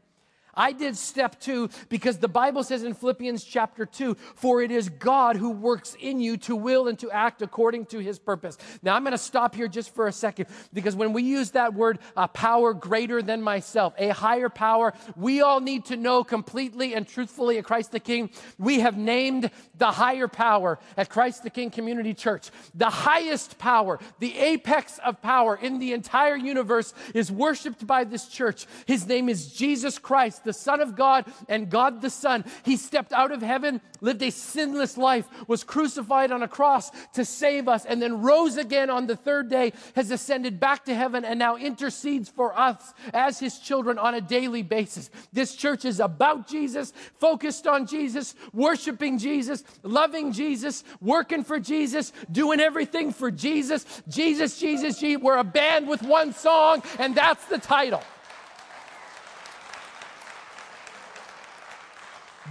I 0.59 0.73
did 0.73 0.97
step 0.97 1.39
two 1.39 1.69
because 1.87 2.17
the 2.17 2.27
Bible 2.27 2.63
says 2.63 2.83
in 2.83 2.93
Philippians 2.93 3.45
chapter 3.45 3.85
2, 3.85 4.15
for 4.35 4.61
it 4.61 4.71
is 4.71 4.89
God 4.89 5.37
who 5.37 5.51
works 5.51 5.95
in 5.97 6.19
you 6.19 6.35
to 6.37 6.55
will 6.55 6.89
and 6.89 6.99
to 6.99 7.09
act 7.11 7.41
according 7.41 7.85
to 7.87 7.99
his 7.99 8.19
purpose. 8.19 8.57
Now 8.83 8.93
I'm 8.93 9.03
going 9.03 9.13
to 9.13 9.17
stop 9.17 9.55
here 9.55 9.69
just 9.69 9.95
for 9.95 10.07
a 10.07 10.11
second 10.11 10.47
because 10.73 10.97
when 10.97 11.13
we 11.13 11.23
use 11.23 11.51
that 11.51 11.73
word, 11.73 11.99
a 12.17 12.27
power 12.27 12.73
greater 12.73 13.21
than 13.21 13.41
myself, 13.41 13.93
a 13.97 14.09
higher 14.09 14.49
power, 14.49 14.93
we 15.15 15.39
all 15.39 15.61
need 15.61 15.85
to 15.85 15.95
know 15.95 16.25
completely 16.25 16.93
and 16.93 17.07
truthfully 17.07 17.57
at 17.57 17.63
Christ 17.63 17.93
the 17.93 18.01
King, 18.01 18.29
we 18.57 18.81
have 18.81 18.97
named 18.97 19.51
the 19.77 19.91
higher 19.91 20.27
power 20.27 20.77
at 20.97 21.09
Christ 21.09 21.43
the 21.43 21.49
King 21.49 21.71
Community 21.71 22.13
Church. 22.13 22.49
The 22.75 22.89
highest 22.89 23.57
power, 23.59 23.97
the 24.19 24.37
apex 24.37 24.99
of 25.05 25.21
power 25.21 25.55
in 25.55 25.79
the 25.79 25.93
entire 25.93 26.35
universe 26.35 26.93
is 27.15 27.31
worshiped 27.31 27.87
by 27.87 28.03
this 28.03 28.27
church. 28.27 28.67
His 28.85 29.07
name 29.07 29.29
is 29.29 29.53
Jesus 29.53 29.97
Christ 29.97 30.43
the 30.50 30.53
Son 30.53 30.82
of 30.82 30.96
God 30.96 31.25
and 31.48 31.70
God 31.70 32.01
the 32.01 32.10
Son. 32.10 32.44
He 32.63 32.75
stepped 32.75 33.13
out 33.13 33.32
of 33.32 33.44
heaven, 33.44 33.82
lived 34.01 34.24
a 34.24 34.32
sinless 34.32 34.98
life, 34.98 35.27
was 35.48 35.63
crucified 35.63 36.32
on 36.32 36.41
a 36.41 36.48
cross 36.48 36.89
to 37.13 37.24
save 37.24 37.68
us, 37.68 37.86
and 37.86 38.01
then 38.01 38.24
rose 38.24 38.58
again 38.58 38.89
on 38.89 39.06
the 39.06 39.15
third 39.15 39.48
day, 39.48 39.74
has 39.96 40.10
ascended 40.10 40.60
back 40.60 40.86
to 40.86 40.96
heaven, 40.96 41.24
and 41.24 41.38
now 41.38 41.56
intercedes 41.56 42.29
for 42.29 42.58
us 42.58 42.96
as 43.13 43.38
his 43.38 43.60
children 43.60 44.00
on 44.00 44.15
a 44.15 44.22
daily 44.22 44.63
basis. 44.63 45.12
This 45.32 45.53
church 45.56 45.86
is 45.86 46.00
about 46.00 46.48
Jesus, 46.48 46.94
focused 47.20 47.68
on 47.68 47.86
Jesus, 47.86 48.34
worshiping 48.51 49.20
Jesus, 49.20 49.63
loving 49.84 50.32
Jesus, 50.32 50.84
working 51.00 51.44
for 51.44 51.60
Jesus, 51.60 52.12
doing 52.32 52.60
everything 52.60 53.13
for 53.13 53.29
Jesus. 53.29 53.86
Jesus, 54.08 54.58
Jesus, 54.58 54.98
Jesus. 54.98 55.22
We're 55.22 55.38
a 55.38 55.44
band 55.44 55.88
with 55.88 56.01
one 56.01 56.34
song, 56.34 56.82
and 56.98 57.13
that's 57.13 57.46
the 57.46 57.60
title. 57.60 58.01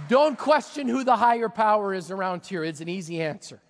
Don't 0.09 0.39
question 0.39 0.87
who 0.87 1.03
the 1.03 1.15
higher 1.15 1.49
power 1.49 1.93
is 1.93 2.09
around 2.09 2.43
here. 2.43 2.63
It's 2.63 2.81
an 2.81 2.89
easy 2.89 3.21
answer. 3.21 3.61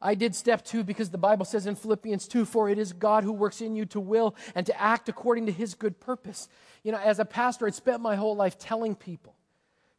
I 0.00 0.14
did 0.14 0.34
step 0.34 0.64
two 0.64 0.82
because 0.82 1.10
the 1.10 1.18
Bible 1.18 1.44
says 1.44 1.66
in 1.66 1.74
Philippians 1.76 2.26
2 2.26 2.46
For 2.46 2.70
it 2.70 2.78
is 2.78 2.94
God 2.94 3.22
who 3.22 3.32
works 3.32 3.60
in 3.60 3.76
you 3.76 3.84
to 3.86 4.00
will 4.00 4.34
and 4.54 4.64
to 4.64 4.80
act 4.80 5.10
according 5.10 5.44
to 5.46 5.52
his 5.52 5.74
good 5.74 6.00
purpose. 6.00 6.48
You 6.82 6.92
know, 6.92 6.98
as 6.98 7.18
a 7.18 7.26
pastor, 7.26 7.66
I'd 7.66 7.74
spent 7.74 8.00
my 8.00 8.16
whole 8.16 8.34
life 8.34 8.58
telling 8.58 8.94
people, 8.94 9.34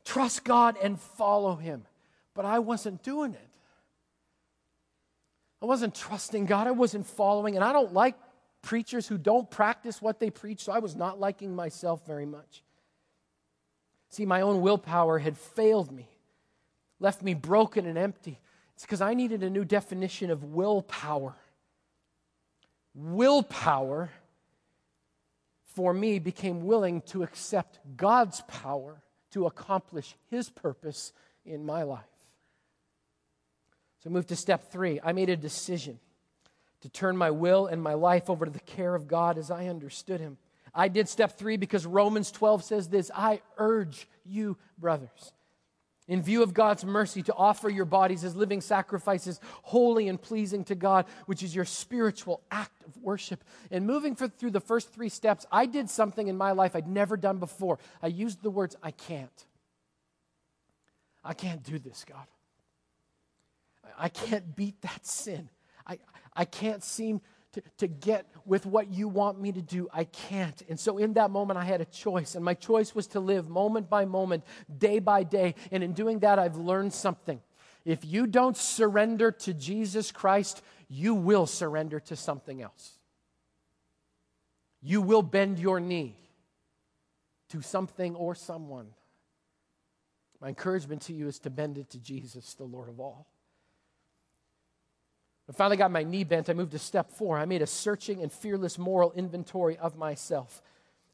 trust 0.04 0.44
God 0.44 0.76
and 0.82 1.00
follow 1.00 1.56
him. 1.56 1.86
But 2.34 2.46
I 2.46 2.58
wasn't 2.58 3.04
doing 3.04 3.34
it. 3.34 3.50
I 5.62 5.68
wasn't 5.68 5.94
trusting 5.94 6.48
God. 6.48 6.66
I 6.66 6.72
wasn't 6.72 7.06
following. 7.06 7.56
And 7.56 7.64
I 7.64 7.74
don't 7.74 7.94
like 7.94 8.16
preachers 8.64 9.08
who 9.08 9.20
don't 9.20 9.50
practice 9.52 10.02
what 10.02 10.20
they 10.20 10.32
preach, 10.32 10.64
so 10.64 10.72
I 10.72 10.80
was 10.80 10.96
not 10.96 11.20
liking 11.20 11.56
myself 11.56 12.06
very 12.08 12.26
much. 12.26 12.64
See, 14.10 14.26
my 14.26 14.42
own 14.42 14.62
willpower 14.62 15.20
had 15.20 15.38
failed 15.38 15.92
me, 15.92 16.08
left 17.00 17.22
me 17.22 17.34
broken 17.34 17.86
and 17.86 17.98
empty. 17.98 18.40
It's 18.76 18.84
because 18.84 19.02
I 19.02 19.14
needed 19.14 19.44
a 19.44 19.50
new 19.50 19.66
definition 19.66 20.32
of 20.32 20.44
willpower. 20.44 21.36
Willpower 22.94 24.10
for 25.76 25.94
me 25.94 26.20
became 26.20 26.66
willing 26.66 27.02
to 27.02 27.24
accept 27.24 27.80
God's 27.96 28.42
power 28.48 29.02
to 29.32 29.46
accomplish 29.46 30.16
His 30.30 30.50
purpose 30.50 31.14
in 31.46 31.66
my 31.66 31.84
life. 31.84 32.04
So 34.04 34.10
I 34.10 34.14
moved 34.14 34.30
to 34.30 34.36
step 34.36 34.72
three. 34.72 35.00
I 35.04 35.12
made 35.12 35.30
a 35.30 35.38
decision 35.38 36.00
to 36.82 36.90
turn 36.90 37.18
my 37.18 37.32
will 37.32 37.68
and 37.68 37.82
my 37.82 37.94
life 37.94 38.30
over 38.30 38.46
to 38.46 38.52
the 38.52 38.60
care 38.60 38.96
of 38.96 39.08
God 39.08 39.38
as 39.38 39.52
I 39.52 39.68
understood 39.68 40.20
Him. 40.20 40.38
I 40.78 40.90
did 40.90 41.10
step 41.10 41.40
three 41.40 41.58
because 41.58 41.88
Romans 41.88 42.32
12 42.32 42.64
says 42.64 42.88
this 42.88 43.10
I 43.14 43.42
urge 43.58 44.08
you, 44.24 44.58
brothers, 44.78 45.34
in 46.08 46.22
view 46.22 46.44
of 46.44 46.54
God's 46.54 46.86
mercy, 46.86 47.24
to 47.24 47.34
offer 47.34 47.68
your 47.68 47.86
bodies 47.86 48.24
as 48.24 48.36
living 48.36 48.62
sacrifices, 48.62 49.42
holy 49.64 50.08
and 50.08 50.22
pleasing 50.22 50.64
to 50.66 50.76
God, 50.76 51.06
which 51.26 51.42
is 51.42 51.56
your 51.56 51.66
spiritual 51.66 52.42
act 52.52 52.84
of 52.84 52.96
worship. 53.02 53.44
And 53.72 53.88
moving 53.88 54.16
for, 54.16 54.28
through 54.28 54.52
the 54.52 54.62
first 54.62 54.94
three 54.94 55.10
steps, 55.10 55.48
I 55.52 55.66
did 55.66 55.90
something 55.90 56.28
in 56.28 56.38
my 56.38 56.52
life 56.52 56.76
I'd 56.76 56.88
never 56.88 57.18
done 57.18 57.40
before. 57.40 57.80
I 58.02 58.08
used 58.08 58.44
the 58.44 58.52
words, 58.52 58.76
I 58.84 58.92
can't. 58.92 59.46
I 61.24 61.34
can't 61.34 61.64
do 61.64 61.80
this, 61.80 62.06
God. 62.08 62.28
I 63.98 64.10
can't 64.10 64.56
beat 64.56 64.80
that 64.84 65.08
sin. 65.08 65.50
I, 65.88 65.98
I 66.36 66.46
can't 66.46 66.84
seem 66.84 67.22
to, 67.58 67.64
to 67.78 67.88
get 67.88 68.28
with 68.46 68.66
what 68.66 68.92
you 68.92 69.08
want 69.08 69.42
me 69.42 69.52
to 69.52 69.62
do. 69.62 69.90
I 69.92 70.04
can't. 70.06 70.62
And 70.70 70.80
so 70.80 70.98
in 70.98 71.14
that 71.14 71.32
moment, 71.32 71.58
I 71.58 71.66
had 71.66 71.82
a 71.82 71.86
choice. 71.86 72.36
And 72.36 72.46
my 72.46 72.54
choice 72.54 72.94
was 72.94 73.08
to 73.08 73.20
live 73.20 73.50
moment 73.50 73.90
by 73.90 74.06
moment, 74.06 74.44
day 74.78 75.00
by 75.00 75.24
day. 75.24 75.56
And 75.72 75.84
in 75.84 75.94
doing 75.94 76.20
that, 76.20 76.40
I've 76.40 76.56
learned 76.56 76.94
something. 76.94 77.42
If 77.84 78.06
you 78.06 78.28
don't 78.28 78.56
surrender 78.56 79.32
to 79.32 79.54
Jesus 79.54 80.12
Christ, 80.12 80.62
you 80.88 81.16
will 81.16 81.48
surrender 81.48 82.00
to 82.02 82.16
something 82.16 82.62
else. 82.62 82.94
You 84.82 85.02
will 85.02 85.24
bend 85.24 85.60
your 85.60 85.80
knee 85.80 86.16
to 87.50 87.62
something 87.62 88.16
or 88.16 88.36
someone. 88.36 88.88
My 90.40 90.50
encouragement 90.50 91.02
to 91.04 91.14
you 91.14 91.28
is 91.28 91.40
to 91.40 91.50
bend 91.50 91.78
it 91.78 91.90
to 91.92 92.00
Jesus, 92.00 92.54
the 92.54 92.66
Lord 92.66 92.90
of 92.90 93.00
all. 93.00 93.28
I 95.50 95.54
finally 95.54 95.78
got 95.78 95.92
my 95.92 96.04
knee 96.04 96.26
bent. 96.26 96.50
I 96.50 96.54
moved 96.54 96.74
to 96.74 96.80
step 96.80 97.12
four. 97.12 97.38
I 97.38 97.46
made 97.46 97.62
a 97.62 97.68
searching 97.68 98.22
and 98.22 98.32
fearless 98.32 98.78
moral 98.78 99.14
inventory 99.14 99.78
of 99.78 99.96
myself. 99.96 100.62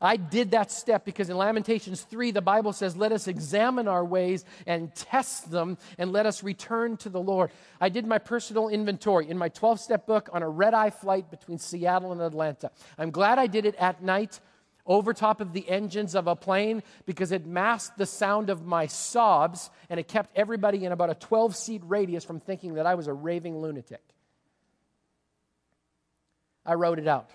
I 0.01 0.17
did 0.17 0.51
that 0.51 0.69
step 0.69 1.05
because 1.05 1.29
in 1.29 1.37
Lamentations 1.37 2.01
3, 2.01 2.31
the 2.31 2.41
Bible 2.41 2.73
says, 2.73 2.97
Let 2.97 3.13
us 3.13 3.27
examine 3.27 3.87
our 3.87 4.03
ways 4.03 4.43
and 4.65 4.93
test 4.95 5.49
them, 5.49 5.77
and 5.97 6.11
let 6.11 6.25
us 6.25 6.43
return 6.43 6.97
to 6.97 7.09
the 7.09 7.21
Lord. 7.21 7.51
I 7.79 7.87
did 7.87 8.05
my 8.05 8.17
personal 8.17 8.67
inventory 8.67 9.29
in 9.29 9.37
my 9.37 9.47
12 9.47 9.79
step 9.79 10.05
book 10.05 10.29
on 10.33 10.43
a 10.43 10.49
red 10.49 10.73
eye 10.73 10.89
flight 10.89 11.31
between 11.31 11.57
Seattle 11.57 12.11
and 12.11 12.21
Atlanta. 12.21 12.71
I'm 12.97 13.11
glad 13.11 13.39
I 13.39 13.47
did 13.47 13.65
it 13.65 13.75
at 13.75 14.03
night 14.03 14.41
over 14.85 15.13
top 15.13 15.39
of 15.39 15.53
the 15.53 15.69
engines 15.69 16.15
of 16.15 16.27
a 16.27 16.35
plane 16.35 16.83
because 17.05 17.31
it 17.31 17.45
masked 17.45 17.97
the 17.97 18.05
sound 18.05 18.49
of 18.49 18.65
my 18.65 18.87
sobs 18.87 19.69
and 19.89 19.99
it 19.99 20.09
kept 20.09 20.35
everybody 20.35 20.83
in 20.83 20.91
about 20.91 21.11
a 21.11 21.15
12 21.15 21.55
seat 21.55 21.81
radius 21.85 22.25
from 22.25 22.41
thinking 22.41 22.73
that 22.73 22.85
I 22.85 22.95
was 22.95 23.07
a 23.07 23.13
raving 23.13 23.57
lunatic. 23.59 24.01
I 26.65 26.75
wrote 26.75 26.99
it 26.99 27.07
out. 27.07 27.29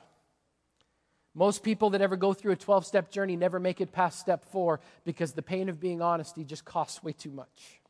Most 1.34 1.62
people 1.62 1.90
that 1.90 2.00
ever 2.00 2.16
go 2.16 2.32
through 2.32 2.52
a 2.52 2.56
12 2.56 2.84
step 2.86 3.10
journey 3.10 3.36
never 3.36 3.60
make 3.60 3.80
it 3.80 3.92
past 3.92 4.18
step 4.18 4.44
four 4.46 4.80
because 5.04 5.32
the 5.32 5.42
pain 5.42 5.68
of 5.68 5.78
being 5.78 6.02
honesty 6.02 6.44
just 6.44 6.64
costs 6.64 7.02
way 7.02 7.12
too 7.12 7.30
much. 7.30 7.80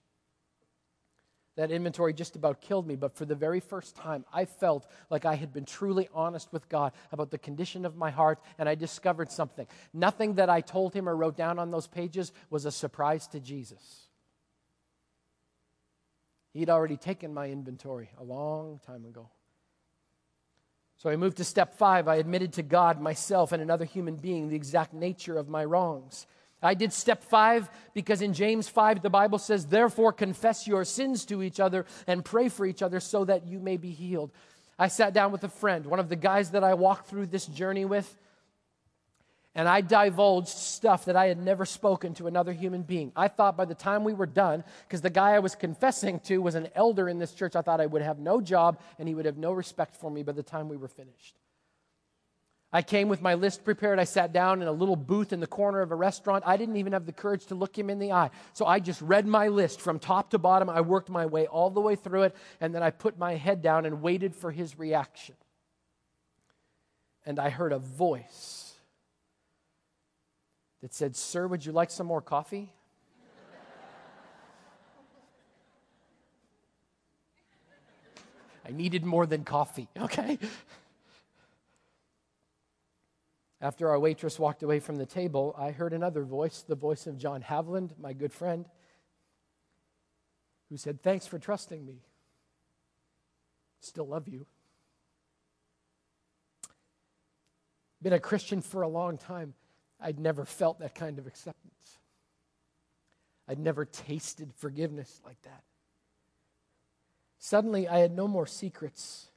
That 1.57 1.73
inventory 1.73 2.13
just 2.13 2.37
about 2.37 2.61
killed 2.61 2.87
me, 2.87 2.95
but 2.95 3.17
for 3.17 3.25
the 3.25 3.35
very 3.35 3.59
first 3.59 3.97
time, 3.97 4.25
I 4.33 4.45
felt 4.45 4.87
like 5.11 5.25
I 5.25 5.35
had 5.35 5.53
been 5.53 5.65
truly 5.65 6.09
honest 6.15 6.53
with 6.53 6.69
God 6.69 6.93
about 7.11 7.33
the 7.33 7.39
condition 7.39 7.85
of 7.85 7.97
my 7.97 8.11
heart, 8.11 8.39
and 8.59 8.69
I 8.69 8.77
discovered 8.77 9.33
something. 9.33 9.67
Nothing 9.93 10.35
that 10.35 10.49
I 10.49 10.61
told 10.61 10.95
him 10.95 11.09
or 11.09 11.17
wrote 11.17 11.37
down 11.37 11.59
on 11.59 11.73
those 11.73 11.89
pages 11.89 12.33
was 12.49 12.65
a 12.65 12.71
surprise 12.71 13.27
to 13.29 13.41
Jesus. 13.41 14.09
He'd 16.53 16.71
already 16.71 16.97
taken 16.97 17.35
my 17.35 17.49
inventory 17.49 18.11
a 18.19 18.23
long 18.25 18.79
time 18.87 19.05
ago. 19.05 19.31
So 20.99 21.11
I 21.11 21.17
moved 21.17 21.37
to 21.37 21.45
step 21.45 21.79
five. 21.79 22.09
I 22.09 22.17
admitted 22.17 22.55
to 22.55 22.63
God, 22.63 23.01
myself, 23.01 23.53
and 23.53 23.63
another 23.63 23.85
human 23.85 24.17
being 24.17 24.49
the 24.49 24.57
exact 24.57 24.93
nature 24.93 25.39
of 25.39 25.49
my 25.49 25.65
wrongs. 25.65 26.27
I 26.61 26.75
did 26.75 26.93
step 26.93 27.23
five 27.23 27.71
because 27.95 28.21
in 28.21 28.33
James 28.33 28.69
5, 28.69 29.01
the 29.01 29.11
Bible 29.11 29.39
says, 29.39 29.67
Therefore, 29.67 30.13
confess 30.13 30.67
your 30.67 30.85
sins 30.85 31.25
to 31.27 31.41
each 31.41 31.61
other 31.61 31.87
and 32.09 32.25
pray 32.25 32.49
for 32.49 32.67
each 32.67 32.83
other 32.83 32.99
so 32.99 33.25
that 33.27 33.47
you 33.47 33.61
may 33.61 33.77
be 33.77 33.93
healed. 33.93 34.33
I 34.77 34.89
sat 34.89 35.15
down 35.15 35.31
with 35.31 35.45
a 35.45 35.49
friend, 35.49 35.87
one 35.87 36.01
of 36.01 36.09
the 36.09 36.17
guys 36.17 36.51
that 36.51 36.65
I 36.65 36.75
walked 36.75 37.09
through 37.09 37.27
this 37.27 37.47
journey 37.47 37.85
with 37.85 38.17
and 39.59 39.69
I 39.69 39.81
divulged 39.81 40.47
stuff 40.47 41.07
that 41.07 41.17
I 41.17 41.27
had 41.27 41.37
never 41.37 41.67
spoken 41.67 42.15
to 42.15 42.29
another 42.29 42.53
human 42.53 42.83
being. 42.83 43.11
I 43.17 43.27
thought 43.27 43.57
by 43.57 43.65
the 43.65 43.75
time 43.75 44.05
we 44.05 44.15
were 44.15 44.25
done, 44.25 44.63
because 44.87 45.01
the 45.01 45.11
guy 45.11 45.33
I 45.33 45.41
was 45.41 45.57
confessing 45.57 46.21
to 46.21 46.39
was 46.39 46.55
an 46.55 46.69
elder 46.77 47.09
in 47.09 47.19
this 47.19 47.35
church, 47.35 47.57
I 47.57 47.63
thought 47.63 47.81
I 47.81 47.87
would 47.87 48.01
have 48.01 48.21
no 48.21 48.41
job 48.41 48.79
and 49.01 49.09
he 49.09 49.17
would 49.17 49.25
have 49.25 49.37
no 49.37 49.51
respect 49.51 49.97
for 49.97 50.13
me 50.13 50.23
by 50.23 50.31
the 50.31 50.45
time 50.45 50.69
we 50.69 50.77
were 50.77 50.87
finished. 50.87 51.35
I 52.73 52.83
came 52.83 53.09
with 53.09 53.21
my 53.21 53.35
list 53.35 53.65
prepared. 53.65 53.99
I 53.99 54.05
sat 54.05 54.33
down 54.33 54.63
in 54.63 54.69
a 54.69 54.73
little 54.73 54.95
booth 54.95 55.33
in 55.33 55.41
the 55.41 55.47
corner 55.49 55.81
of 55.81 55.91
a 55.91 55.97
restaurant. 55.97 56.45
I 56.47 56.57
didn't 56.57 56.77
even 56.77 56.93
have 56.93 57.07
the 57.07 57.13
courage 57.13 57.47
to 57.47 57.57
look 57.57 57.77
him 57.77 57.91
in 57.91 57.99
the 57.99 58.13
eye. 58.13 58.31
So 58.53 58.65
I 58.65 58.79
just 58.79 59.03
read 59.03 59.27
my 59.27 59.49
list 59.49 59.81
from 59.81 59.99
top 59.99 60.31
to 60.31 60.39
bottom. 60.39 60.71
I 60.71 60.83
worked 60.83 61.11
my 61.11 61.27
way 61.27 61.49
all 61.49 61.71
the 61.71 61.81
way 61.81 61.97
through 61.97 62.23
it, 62.25 62.37
and 62.61 62.73
then 62.73 62.85
I 62.85 62.91
put 62.91 63.19
my 63.19 63.35
head 63.35 63.61
down 63.61 63.87
and 63.87 64.03
waited 64.03 64.37
for 64.37 64.53
his 64.53 64.79
reaction. 64.79 65.35
And 67.27 67.41
I 67.41 67.51
heard 67.51 67.73
a 67.73 67.81
voice 67.81 68.68
that 70.81 70.95
said, 70.95 71.17
Sir, 71.17 71.47
would 71.47 71.65
you 71.65 71.73
like 71.73 71.91
some 71.91 72.07
more 72.07 72.23
coffee? 72.23 72.73
I 78.67 78.71
needed 78.71 79.05
more 79.05 79.25
than 79.25 79.45
coffee, 79.45 79.89
okay? 79.99 80.39
After 83.61 83.89
our 83.89 83.99
waitress 83.99 84.39
walked 84.39 84.63
away 84.63 84.79
from 84.79 84.97
the 84.97 85.07
table, 85.07 85.55
I 85.59 85.73
heard 85.73 85.93
another 85.93 86.23
voice, 86.23 86.65
the 86.67 86.77
voice 86.77 87.07
of 87.07 87.19
John 87.19 87.43
Haviland, 87.43 87.99
my 87.99 88.13
good 88.13 88.33
friend, 88.33 88.67
who 90.69 90.77
said, 90.77 91.03
Thanks 91.03 91.27
for 91.27 91.39
trusting 91.39 91.85
me. 91.85 92.03
Still 93.81 94.07
love 94.07 94.29
you. 94.29 94.47
Been 98.01 98.13
a 98.13 98.21
Christian 98.21 98.61
for 98.61 98.83
a 98.83 98.89
long 98.89 99.19
time. 99.19 99.55
I'd 100.01 100.19
never 100.19 100.45
felt 100.45 100.81
that 100.81 100.95
kind 100.95 101.19
of 101.19 101.27
acceptance. 101.27 101.99
I'd 103.49 103.59
never 103.59 103.85
tasted 103.85 104.53
forgiveness 104.55 105.21
like 105.25 105.41
that. 105.43 105.63
Suddenly, 107.39 107.89
I 107.89 107.99
had 107.99 108.15
no 108.15 108.29
more 108.29 108.47
secrets. 108.47 109.31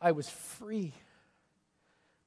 I 0.00 0.12
was 0.12 0.28
free. 0.28 0.92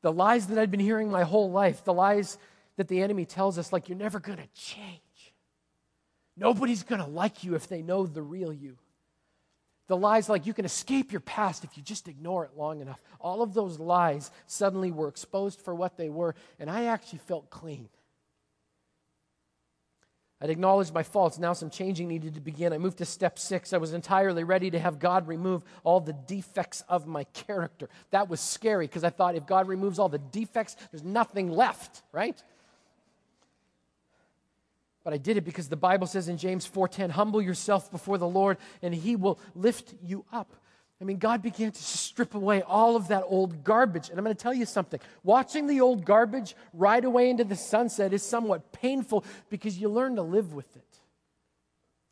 The 0.02 0.14
lies 0.14 0.48
that 0.48 0.58
I'd 0.58 0.72
been 0.72 0.80
hearing 0.80 1.12
my 1.12 1.24
whole 1.24 1.52
life, 1.52 1.84
the 1.84 1.94
lies 1.94 2.38
that 2.78 2.88
the 2.88 3.02
enemy 3.02 3.26
tells 3.26 3.58
us, 3.58 3.74
like, 3.74 3.90
you're 3.90 3.98
never 3.98 4.20
going 4.20 4.38
to 4.38 4.48
change. 4.54 5.02
Nobody's 6.36 6.84
going 6.84 7.02
to 7.02 7.08
like 7.08 7.44
you 7.44 7.56
if 7.56 7.68
they 7.68 7.82
know 7.82 8.06
the 8.06 8.22
real 8.22 8.54
you. 8.54 8.78
The 9.88 9.98
lies 9.98 10.28
like 10.28 10.46
you 10.46 10.54
can 10.54 10.66
escape 10.66 11.12
your 11.12 11.22
past 11.22 11.64
if 11.64 11.78
you 11.78 11.84
just 11.84 12.08
ignore 12.08 12.44
it 12.44 12.52
long 12.58 12.82
enough. 12.82 13.02
All 13.20 13.42
of 13.42 13.54
those 13.54 13.80
lies 13.80 14.32
suddenly 14.46 14.92
were 14.92 15.08
exposed 15.08 15.62
for 15.62 15.74
what 15.74 15.98
they 15.98 16.10
were, 16.10 16.36
and 16.60 16.70
I 16.70 16.86
actually 16.86 17.20
felt 17.20 17.50
clean. 17.50 17.88
I'd 20.40 20.52
acknowledged 20.52 20.94
my 20.94 21.02
faults. 21.02 21.40
Now 21.40 21.54
some 21.54 21.72
changing 21.72 22.08
needed 22.08 22.36
to 22.36 22.42
begin. 22.42 22.72
I 22.72 22.78
moved 22.78 23.00
to 23.00 23.06
step 23.06 23.40
six. 23.40 23.74
I 23.74 23.78
was 23.78 23.94
entirely 23.94 24.44
ready 24.44 24.70
to 24.70 24.78
have 24.78 25.00
God 25.00 25.28
remove 25.28 25.64
all 25.84 26.00
the 26.00 26.14
defects 26.14 26.84
of 26.88 27.08
my 27.08 27.24
character. 27.26 27.90
That 28.12 28.30
was 28.30 28.40
scary 28.40 28.86
because 28.86 29.04
I 29.04 29.10
thought 29.10 29.36
if 29.36 29.48
God 29.48 29.68
removes 29.68 29.98
all 29.98 30.10
the 30.10 30.20
defects, 30.20 30.76
there's 30.92 31.04
nothing 31.04 31.50
left, 31.50 32.04
right? 32.12 32.42
But 35.08 35.14
I 35.14 35.20
did 35.20 35.38
it 35.38 35.46
because 35.46 35.70
the 35.70 35.78
Bible 35.78 36.06
says 36.06 36.28
in 36.28 36.38
James 36.38 36.66
4:10, 36.66 37.12
"Humble 37.12 37.42
yourself 37.42 37.90
before 37.90 38.18
the 38.18 38.28
Lord, 38.28 38.58
and 38.82 38.94
he 38.94 39.16
will 39.16 39.40
lift 39.56 39.94
you 40.04 40.26
up." 40.34 40.54
I 41.00 41.06
mean, 41.06 41.18
God 41.18 41.42
began 41.42 41.72
to 41.72 41.82
strip 41.82 42.36
away 42.36 42.62
all 42.62 42.98
of 42.98 43.08
that 43.08 43.24
old 43.26 43.64
garbage. 43.64 44.10
And 44.10 44.20
I'm 44.20 44.26
going 44.26 44.36
to 44.36 44.44
tell 44.44 44.54
you 44.54 44.66
something. 44.66 45.00
Watching 45.24 45.68
the 45.68 45.80
old 45.80 46.04
garbage 46.04 46.58
ride 46.74 47.06
away 47.06 47.30
into 47.30 47.46
the 47.46 47.56
sunset 47.56 48.12
is 48.12 48.22
somewhat 48.22 48.74
painful 48.74 49.24
because 49.50 49.78
you 49.78 49.88
learn 49.88 50.18
to 50.18 50.22
live 50.22 50.54
with 50.54 50.76
it. 50.76 51.00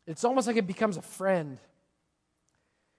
It's 0.06 0.24
almost 0.24 0.46
like 0.46 0.56
it 0.56 0.66
becomes 0.66 0.96
a 0.96 1.02
friend. 1.02 1.60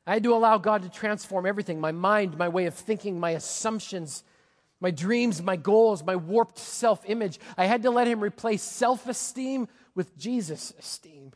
I 0.05 0.13
had 0.13 0.23
to 0.25 0.35
allow 0.35 0.59
God 0.59 0.83
to 0.83 0.89
transform 0.89 1.47
everything 1.47 1.81
my 1.81 1.91
mind, 1.91 2.37
my 2.37 2.49
way 2.49 2.67
of 2.67 2.75
thinking, 2.75 3.19
my 3.19 3.31
assumptions, 3.31 4.23
my 4.79 4.91
dreams, 4.91 5.41
my 5.41 5.55
goals, 5.55 6.03
my 6.03 6.15
warped 6.15 6.59
self 6.59 7.03
image. 7.09 7.39
I 7.57 7.65
had 7.65 7.81
to 7.81 7.89
let 7.89 8.07
Him 8.07 8.21
replace 8.21 8.61
self 8.61 9.07
esteem 9.07 9.67
with 9.97 10.15
Jesus' 10.15 10.75
esteem. 10.77 11.31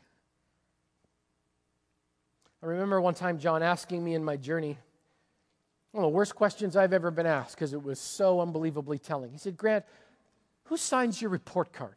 I 2.62 2.66
remember 2.66 3.00
one 3.00 3.14
time 3.14 3.40
John 3.40 3.60
asking 3.60 4.04
me 4.04 4.14
in 4.14 4.22
my 4.22 4.36
journey, 4.36 4.78
one 5.90 6.04
of 6.04 6.10
the 6.10 6.14
worst 6.14 6.36
questions 6.36 6.76
I've 6.76 6.92
ever 6.92 7.10
been 7.10 7.26
asked 7.26 7.56
because 7.56 7.72
it 7.72 7.82
was 7.82 7.98
so 7.98 8.40
unbelievably 8.40 9.00
telling. 9.00 9.32
He 9.32 9.38
said, 9.38 9.56
Grant, 9.56 9.84
who 10.66 10.76
signs 10.76 11.20
your 11.20 11.30
report 11.30 11.72
card? 11.72 11.96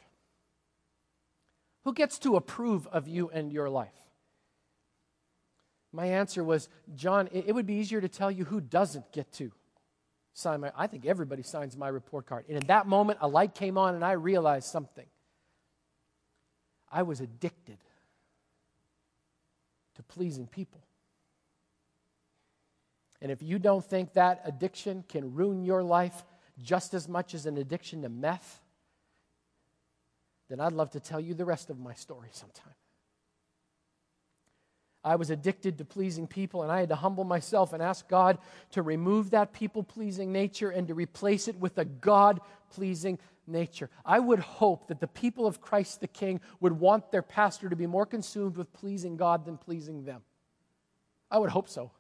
Who 1.84 1.94
gets 1.94 2.18
to 2.20 2.36
approve 2.36 2.88
of 2.88 3.08
you 3.08 3.30
and 3.30 3.54
your 3.54 3.70
life? 3.70 3.94
My 5.94 6.08
answer 6.08 6.44
was, 6.44 6.68
John, 6.96 7.30
it, 7.32 7.54
would 7.54 7.68
be 7.68 7.76
easier 7.76 8.02
to 8.02 8.10
tell 8.10 8.32
you 8.32 8.44
who 8.44 8.60
doesn't 8.60 9.14
get 9.14 9.32
to 9.34 9.52
sign 10.34 10.62
my. 10.62 10.72
I 10.76 10.88
think 10.88 11.06
everybody 11.06 11.44
signs 11.44 11.78
my 11.78 11.90
report 11.90 12.26
card. 12.26 12.46
And 12.50 12.58
in 12.58 12.66
that 12.68 12.88
moment, 12.88 13.20
a 13.22 13.28
light 13.28 13.54
came 13.54 13.78
on 13.78 13.94
and 13.94 14.04
I 14.04 14.14
realized 14.14 14.68
something. 14.68 15.06
I 16.92 17.04
was 17.04 17.22
addicted 17.22 17.78
to 19.96 20.04
pleasing 20.04 20.48
people. 20.48 20.82
And 23.22 23.32
if 23.32 23.42
you 23.42 23.60
don't 23.60 23.84
think 23.84 24.14
that 24.14 24.42
addiction 24.46 25.04
can 25.08 25.34
ruin 25.34 25.64
your 25.64 25.84
life 25.84 26.24
just 26.62 26.94
as 26.94 27.08
much 27.08 27.34
as 27.34 27.46
an 27.46 27.58
addiction 27.58 28.04
to 28.04 28.10
meth, 28.10 28.62
then 30.50 30.60
I'd 30.60 30.74
love 30.74 30.92
to 30.92 31.00
tell 31.00 31.20
you 31.20 31.34
the 31.34 31.46
rest 31.46 31.70
of 31.70 31.80
my 31.80 31.94
story 31.94 32.30
sometime. 32.32 32.74
I 35.04 35.18
was 35.18 35.30
addicted 35.30 35.78
to 35.78 35.86
pleasing 35.86 36.26
people, 36.26 36.64
and 36.64 36.72
I 36.72 36.80
had 36.80 36.90
to 36.90 36.96
humble 36.96 37.24
myself 37.24 37.74
and 37.74 37.82
ask 37.82 38.08
God 38.08 38.40
to 38.72 38.82
remove 38.82 39.30
that 39.32 39.54
people 39.54 39.84
pleasing 39.84 40.32
nature 40.32 40.72
and 40.72 40.88
to 40.88 40.96
replace 40.96 41.48
it 41.48 41.60
with 41.60 41.78
a 41.78 41.86
God 41.86 42.42
pleasing 42.76 43.20
nature. 43.48 43.90
I 44.06 44.20
would 44.20 44.40
hope 44.40 44.88
that 44.88 45.00
the 45.00 45.08
people 45.08 45.48
of 45.48 45.62
Christ 45.62 46.02
the 46.02 46.08
King 46.08 46.42
would 46.60 46.74
want 46.74 47.12
their 47.12 47.22
pastor 47.22 47.70
to 47.70 47.76
be 47.76 47.88
more 47.88 48.06
consumed 48.06 48.58
with 48.58 48.74
pleasing 48.74 49.18
God 49.18 49.46
than 49.46 49.58
pleasing 49.58 50.04
them. 50.04 50.22
I 51.32 51.38
would 51.38 51.50
hope 51.50 51.70
so. 51.70 51.92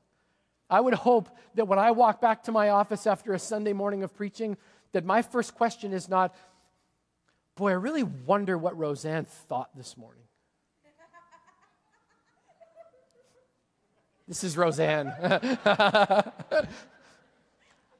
I 0.69 0.81
would 0.81 0.93
hope 0.93 1.29
that 1.55 1.67
when 1.67 1.79
I 1.79 1.91
walk 1.91 2.19
back 2.21 2.43
to 2.43 2.51
my 2.51 2.69
office 2.69 3.07
after 3.07 3.33
a 3.33 3.39
Sunday 3.39 3.73
morning 3.73 4.03
of 4.03 4.13
preaching, 4.15 4.57
that 4.93 5.05
my 5.05 5.21
first 5.21 5.55
question 5.55 5.93
is 5.93 6.09
not, 6.09 6.35
boy, 7.55 7.69
I 7.69 7.73
really 7.73 8.03
wonder 8.03 8.57
what 8.57 8.77
Roseanne 8.77 9.25
thought 9.25 9.69
this 9.75 9.95
morning. 9.95 10.23
this 14.27 14.43
is 14.43 14.57
Roseanne. 14.57 15.13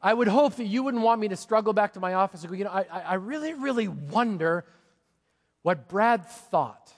I 0.06 0.14
would 0.14 0.28
hope 0.28 0.58
that 0.58 0.66
you 0.66 0.84
wouldn't 0.84 1.02
want 1.02 1.20
me 1.20 1.30
to 1.30 1.36
struggle 1.36 1.74
back 1.74 1.94
to 1.94 2.00
my 2.00 2.14
office 2.14 2.44
and 2.44 2.52
go, 2.52 2.56
you 2.56 2.64
know, 2.64 2.70
I, 2.70 2.86
I 2.92 3.14
really, 3.16 3.56
really 3.56 3.88
wonder 3.88 4.64
what 5.64 5.90
Brad 5.90 6.28
thought. 6.28 6.94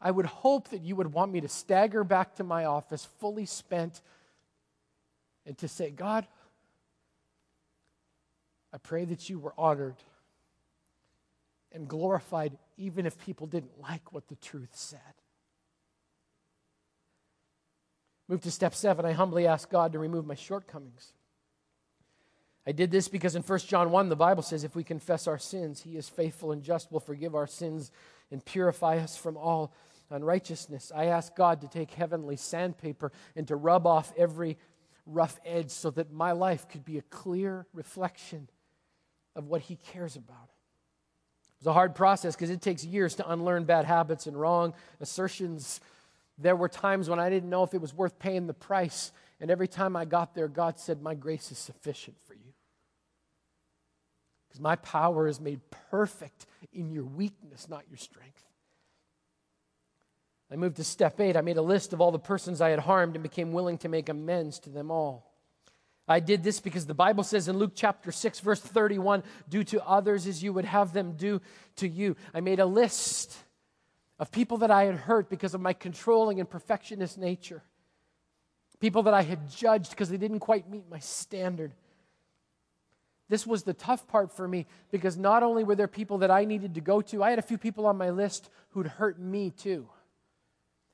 I 0.00 0.12
would 0.12 0.26
hope 0.26 0.68
that 0.68 0.82
you 0.82 0.94
would 0.94 1.12
want 1.12 1.32
me 1.32 1.40
to 1.40 1.48
stagger 1.48 2.04
back 2.04 2.36
to 2.36 2.44
my 2.44 2.66
office 2.66 3.08
fully 3.18 3.44
spent 3.44 4.00
and 5.46 5.58
to 5.58 5.66
say, 5.66 5.90
God, 5.90 6.28
I 8.72 8.78
pray 8.78 9.04
that 9.06 9.28
you 9.28 9.40
were 9.40 9.54
honored 9.58 9.96
and 11.72 11.88
glorified 11.88 12.56
even 12.76 13.04
if 13.04 13.18
people 13.18 13.48
didn't 13.48 13.80
like 13.80 14.12
what 14.12 14.28
the 14.28 14.36
truth 14.36 14.70
said. 14.74 15.00
Move 18.28 18.42
to 18.42 18.52
step 18.52 18.76
seven. 18.76 19.04
I 19.04 19.10
humbly 19.10 19.48
ask 19.48 19.68
God 19.68 19.90
to 19.94 19.98
remove 19.98 20.24
my 20.24 20.36
shortcomings. 20.36 21.14
I 22.68 22.72
did 22.72 22.90
this 22.90 23.08
because 23.08 23.34
in 23.34 23.40
1 23.40 23.58
John 23.60 23.90
1, 23.90 24.10
the 24.10 24.16
Bible 24.16 24.42
says, 24.42 24.62
if 24.62 24.76
we 24.76 24.84
confess 24.84 25.26
our 25.26 25.38
sins, 25.38 25.80
he 25.80 25.96
is 25.96 26.06
faithful 26.06 26.52
and 26.52 26.62
just, 26.62 26.92
will 26.92 27.00
forgive 27.00 27.34
our 27.34 27.46
sins 27.46 27.90
and 28.30 28.44
purify 28.44 28.98
us 28.98 29.16
from 29.16 29.38
all 29.38 29.72
unrighteousness. 30.10 30.92
I 30.94 31.06
ask 31.06 31.34
God 31.34 31.62
to 31.62 31.66
take 31.66 31.92
heavenly 31.92 32.36
sandpaper 32.36 33.10
and 33.34 33.48
to 33.48 33.56
rub 33.56 33.86
off 33.86 34.12
every 34.18 34.58
rough 35.06 35.40
edge 35.46 35.70
so 35.70 35.90
that 35.92 36.12
my 36.12 36.32
life 36.32 36.68
could 36.68 36.84
be 36.84 36.98
a 36.98 37.02
clear 37.02 37.66
reflection 37.72 38.50
of 39.34 39.46
what 39.46 39.62
he 39.62 39.76
cares 39.76 40.14
about. 40.14 40.50
It 41.52 41.60
was 41.60 41.68
a 41.68 41.72
hard 41.72 41.94
process 41.94 42.36
because 42.36 42.50
it 42.50 42.60
takes 42.60 42.84
years 42.84 43.14
to 43.14 43.30
unlearn 43.30 43.64
bad 43.64 43.86
habits 43.86 44.26
and 44.26 44.38
wrong 44.38 44.74
assertions. 45.00 45.80
There 46.36 46.54
were 46.54 46.68
times 46.68 47.08
when 47.08 47.18
I 47.18 47.30
didn't 47.30 47.48
know 47.48 47.62
if 47.62 47.72
it 47.72 47.80
was 47.80 47.94
worth 47.94 48.18
paying 48.18 48.46
the 48.46 48.52
price. 48.52 49.10
And 49.40 49.50
every 49.50 49.68
time 49.68 49.96
I 49.96 50.04
got 50.04 50.34
there, 50.34 50.48
God 50.48 50.78
said, 50.78 51.00
My 51.00 51.14
grace 51.14 51.50
is 51.50 51.56
sufficient 51.56 52.18
for 52.26 52.34
you. 52.34 52.47
Because 54.58 54.62
my 54.62 54.76
power 54.76 55.28
is 55.28 55.40
made 55.40 55.60
perfect 55.90 56.46
in 56.72 56.90
your 56.90 57.04
weakness, 57.04 57.68
not 57.68 57.84
your 57.88 57.96
strength. 57.96 58.42
I 60.50 60.56
moved 60.56 60.76
to 60.76 60.84
step 60.84 61.20
eight. 61.20 61.36
I 61.36 61.42
made 61.42 61.58
a 61.58 61.62
list 61.62 61.92
of 61.92 62.00
all 62.00 62.10
the 62.10 62.18
persons 62.18 62.60
I 62.60 62.70
had 62.70 62.80
harmed 62.80 63.14
and 63.14 63.22
became 63.22 63.52
willing 63.52 63.78
to 63.78 63.88
make 63.88 64.08
amends 64.08 64.58
to 64.60 64.70
them 64.70 64.90
all. 64.90 65.32
I 66.08 66.20
did 66.20 66.42
this 66.42 66.58
because 66.58 66.86
the 66.86 66.94
Bible 66.94 67.22
says 67.22 67.46
in 67.46 67.58
Luke 67.58 67.72
chapter 67.74 68.10
6, 68.10 68.40
verse 68.40 68.60
31, 68.60 69.22
do 69.48 69.62
to 69.64 69.86
others 69.86 70.26
as 70.26 70.42
you 70.42 70.52
would 70.54 70.64
have 70.64 70.92
them 70.92 71.12
do 71.12 71.40
to 71.76 71.86
you. 71.86 72.16
I 72.34 72.40
made 72.40 72.58
a 72.58 72.66
list 72.66 73.36
of 74.18 74.32
people 74.32 74.58
that 74.58 74.70
I 74.70 74.84
had 74.84 74.96
hurt 74.96 75.28
because 75.28 75.54
of 75.54 75.60
my 75.60 75.74
controlling 75.74 76.40
and 76.40 76.50
perfectionist 76.50 77.18
nature, 77.18 77.62
people 78.80 79.04
that 79.04 79.14
I 79.14 79.22
had 79.22 79.50
judged 79.50 79.90
because 79.90 80.08
they 80.08 80.16
didn't 80.16 80.40
quite 80.40 80.68
meet 80.68 80.88
my 80.90 80.98
standard 80.98 81.74
This 83.28 83.46
was 83.46 83.62
the 83.62 83.74
tough 83.74 84.08
part 84.08 84.32
for 84.32 84.48
me 84.48 84.66
because 84.90 85.16
not 85.16 85.42
only 85.42 85.62
were 85.62 85.74
there 85.74 85.88
people 85.88 86.18
that 86.18 86.30
I 86.30 86.44
needed 86.44 86.74
to 86.74 86.80
go 86.80 87.00
to, 87.02 87.22
I 87.22 87.30
had 87.30 87.38
a 87.38 87.42
few 87.42 87.58
people 87.58 87.86
on 87.86 87.98
my 87.98 88.10
list 88.10 88.48
who'd 88.70 88.86
hurt 88.86 89.18
me 89.18 89.50
too. 89.50 89.86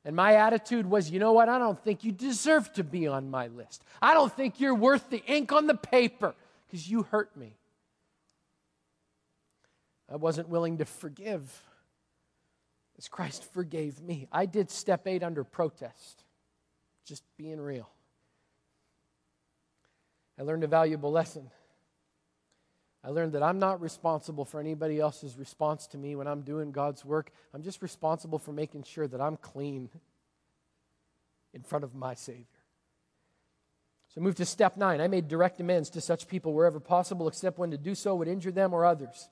And 0.05 0.15
my 0.15 0.35
attitude 0.35 0.85
was, 0.85 1.11
you 1.11 1.19
know 1.19 1.33
what? 1.33 1.49
I 1.49 1.59
don't 1.59 1.83
think 1.83 2.05
you 2.05 2.13
deserve 2.13 2.73
to 2.75 2.85
be 2.85 3.07
on 3.07 3.31
my 3.31 3.47
list. 3.47 3.83
I 4.03 4.15
don't 4.15 4.33
think 4.33 4.61
you're 4.61 4.75
worth 4.75 5.09
the 5.09 5.23
ink 5.27 5.53
on 5.53 5.67
the 5.67 5.75
paper 5.75 6.35
because 6.67 6.91
you 6.91 7.05
hurt 7.05 7.35
me. 7.37 7.57
I 10.13 10.17
wasn't 10.17 10.49
willing 10.49 10.79
to 10.79 10.85
forgive 10.85 11.63
as 12.99 13.09
Christ 13.09 13.51
forgave 13.53 14.03
me. 14.03 14.29
I 14.31 14.47
did 14.47 14.71
step 14.71 15.07
eight 15.07 15.23
under 15.23 15.45
protest, 15.45 16.25
just 17.07 17.23
being 17.39 17.61
real. 17.61 17.89
I 20.39 20.43
learned 20.43 20.65
a 20.65 20.69
valuable 20.69 21.11
lesson. 21.11 21.51
I 23.05 23.11
learned 23.11 23.33
that 23.33 23.43
I'm 23.43 23.59
not 23.59 23.83
responsible 23.83 24.47
for 24.47 24.59
anybody 24.59 24.99
else's 24.99 25.37
response 25.37 25.87
to 25.89 25.99
me 25.99 26.17
when 26.17 26.27
I'm 26.27 26.41
doing 26.41 26.73
God's 26.73 27.05
work. 27.05 27.31
I'm 27.53 27.63
just 27.63 27.83
responsible 27.83 28.39
for 28.39 28.53
making 28.53 28.85
sure 28.85 29.07
that 29.07 29.21
I'm 29.21 29.37
clean 29.37 29.91
in 31.53 31.63
front 31.63 31.85
of 31.85 31.95
my 31.95 32.15
Savior. 32.15 32.47
So 34.15 34.23
move 34.23 34.37
to 34.37 34.47
step 34.47 34.79
nine. 34.79 35.03
I 35.03 35.09
made 35.09 35.29
direct 35.29 35.61
amends 35.61 35.91
to 35.91 36.01
such 36.01 36.29
people 36.29 36.55
wherever 36.55 36.81
possible, 36.81 37.29
except 37.29 37.59
when 37.59 37.73
to 37.73 37.79
do 37.79 37.95
so 37.95 38.15
would 38.15 38.29
injure 38.29 38.53
them 38.53 38.73
or 38.73 38.87
others. 38.87 39.29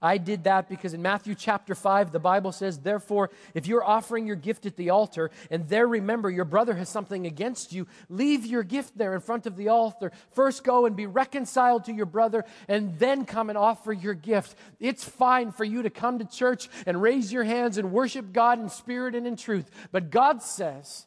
I 0.00 0.18
did 0.18 0.44
that 0.44 0.68
because 0.68 0.94
in 0.94 1.02
Matthew 1.02 1.34
chapter 1.34 1.74
5, 1.74 2.12
the 2.12 2.20
Bible 2.20 2.52
says, 2.52 2.78
Therefore, 2.78 3.30
if 3.54 3.66
you're 3.66 3.84
offering 3.84 4.26
your 4.26 4.36
gift 4.36 4.64
at 4.66 4.76
the 4.76 4.90
altar 4.90 5.30
and 5.50 5.68
there 5.68 5.88
remember 5.88 6.30
your 6.30 6.44
brother 6.44 6.74
has 6.74 6.88
something 6.88 7.26
against 7.26 7.72
you, 7.72 7.86
leave 8.08 8.46
your 8.46 8.62
gift 8.62 8.96
there 8.96 9.14
in 9.14 9.20
front 9.20 9.46
of 9.46 9.56
the 9.56 9.68
altar. 9.68 10.12
First 10.32 10.62
go 10.62 10.86
and 10.86 10.94
be 10.94 11.06
reconciled 11.06 11.84
to 11.86 11.92
your 11.92 12.06
brother 12.06 12.44
and 12.68 12.98
then 12.98 13.24
come 13.24 13.48
and 13.48 13.58
offer 13.58 13.92
your 13.92 14.14
gift. 14.14 14.56
It's 14.78 15.04
fine 15.04 15.50
for 15.50 15.64
you 15.64 15.82
to 15.82 15.90
come 15.90 16.20
to 16.20 16.24
church 16.24 16.68
and 16.86 17.02
raise 17.02 17.32
your 17.32 17.44
hands 17.44 17.76
and 17.76 17.92
worship 17.92 18.32
God 18.32 18.60
in 18.60 18.68
spirit 18.68 19.16
and 19.16 19.26
in 19.26 19.36
truth. 19.36 19.68
But 19.90 20.10
God 20.10 20.42
says, 20.42 21.06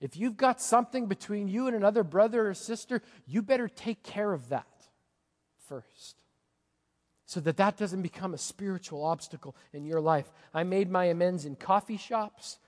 if 0.00 0.16
you've 0.16 0.36
got 0.36 0.60
something 0.60 1.06
between 1.06 1.48
you 1.48 1.66
and 1.66 1.76
another 1.76 2.04
brother 2.04 2.48
or 2.48 2.54
sister, 2.54 3.02
you 3.26 3.42
better 3.42 3.68
take 3.68 4.02
care 4.02 4.32
of 4.32 4.48
that 4.50 4.66
first 5.68 6.17
so 7.28 7.40
that 7.40 7.58
that 7.58 7.76
doesn't 7.76 8.00
become 8.00 8.32
a 8.32 8.38
spiritual 8.38 9.04
obstacle 9.04 9.54
in 9.74 9.84
your 9.84 10.00
life. 10.00 10.32
I 10.54 10.64
made 10.64 10.90
my 10.90 11.04
amends 11.04 11.44
in 11.44 11.56
coffee 11.56 11.98
shops, 11.98 12.58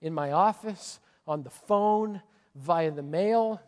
in 0.00 0.14
my 0.14 0.30
office, 0.30 1.00
on 1.26 1.42
the 1.42 1.50
phone, 1.50 2.22
via 2.54 2.92
the 2.92 3.02
mail. 3.02 3.60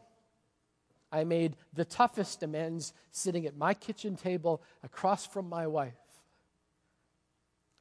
I 1.11 1.25
made 1.25 1.57
the 1.73 1.85
toughest 1.85 2.45
amends 2.45 2.93
sitting 3.11 3.45
at 3.45 3.57
my 3.57 3.75
kitchen 3.75 4.15
table 4.15 4.63
across 4.85 5.27
from 5.27 5.49
my 5.49 5.67
wife, 5.67 5.99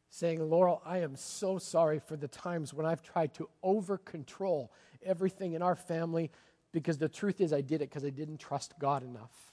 saying, 0.09 0.41
Laurel, 0.41 0.81
I 0.83 1.01
am 1.01 1.15
so 1.15 1.59
sorry 1.59 1.99
for 1.99 2.17
the 2.17 2.27
times 2.27 2.73
when 2.73 2.87
I've 2.87 3.03
tried 3.03 3.35
to 3.35 3.47
over 3.61 3.99
control 3.99 4.71
everything 5.05 5.53
in 5.53 5.61
our 5.61 5.75
family 5.75 6.31
because 6.71 6.97
the 6.97 7.09
truth 7.09 7.41
is 7.41 7.53
I 7.53 7.61
did 7.61 7.83
it 7.83 7.91
because 7.91 8.05
I 8.05 8.09
didn't 8.09 8.39
trust 8.39 8.73
God 8.79 9.03
enough. 9.03 9.48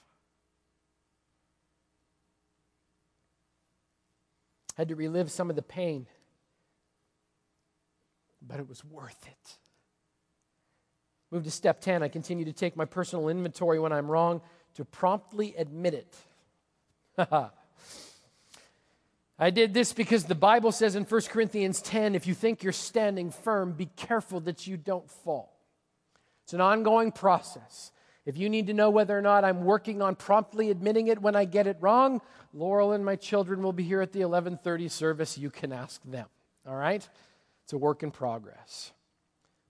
Had 4.77 4.89
to 4.89 4.95
relive 4.95 5.31
some 5.31 5.51
of 5.51 5.57
the 5.57 5.62
pain, 5.62 6.07
but 8.47 8.61
it 8.61 8.69
was 8.69 8.85
worth 8.85 9.27
it. 9.27 9.57
Move 11.31 11.45
to 11.45 11.51
step 11.51 11.81
10. 11.81 12.03
I 12.03 12.09
continue 12.09 12.45
to 12.45 12.53
take 12.53 12.77
my 12.77 12.85
personal 12.85 13.29
inventory 13.29 13.81
when 13.81 13.93
I'm 13.93 14.11
wrong 14.11 14.43
to 14.75 14.85
promptly 14.85 15.55
admit 15.57 15.95
it. 15.95 16.17
I 19.39 19.51
did 19.51 19.75
this 19.75 19.93
because 19.93 20.25
the 20.25 20.35
Bible 20.35 20.73
says 20.73 20.97
in 20.97 21.05
1 21.05 21.21
Corinthians 21.23 21.83
10 21.83 22.15
if 22.15 22.27
you 22.27 22.35
think 22.35 22.62
you're 22.62 22.73
standing 22.73 23.31
firm, 23.31 23.73
be 23.73 23.87
careful 23.97 24.41
that 24.41 24.67
you 24.67 24.77
don't 24.77 25.11
fall. 25.11 25.53
It's 26.45 26.53
an 26.53 26.61
ongoing 26.61 27.12
process. 27.12 27.91
If 28.27 28.37
you 28.37 28.49
need 28.49 28.67
to 28.67 28.75
know 28.75 28.91
whether 28.91 29.17
or 29.17 29.23
not 29.23 29.45
I'm 29.45 29.65
working 29.65 30.03
on 30.03 30.17
promptly 30.17 30.71
admitting 30.71 31.07
it 31.07 31.23
when 31.23 31.37
I 31.37 31.45
get 31.45 31.69
it 31.69 31.77
wrong, 31.81 32.21
Laurel 32.53 32.93
and 32.93 33.05
my 33.05 33.15
children 33.15 33.62
will 33.62 33.73
be 33.73 33.85
here 33.85 34.03
at 34.03 34.12
the 34.12 34.23
11:30 34.23 34.91
service. 34.91 35.39
You 35.39 35.49
can 35.49 35.73
ask 35.73 36.03
them. 36.03 36.27
All 36.67 36.75
right? 36.75 37.09
It's 37.62 37.73
a 37.73 37.79
work 37.79 38.03
in 38.03 38.11
progress. 38.11 38.93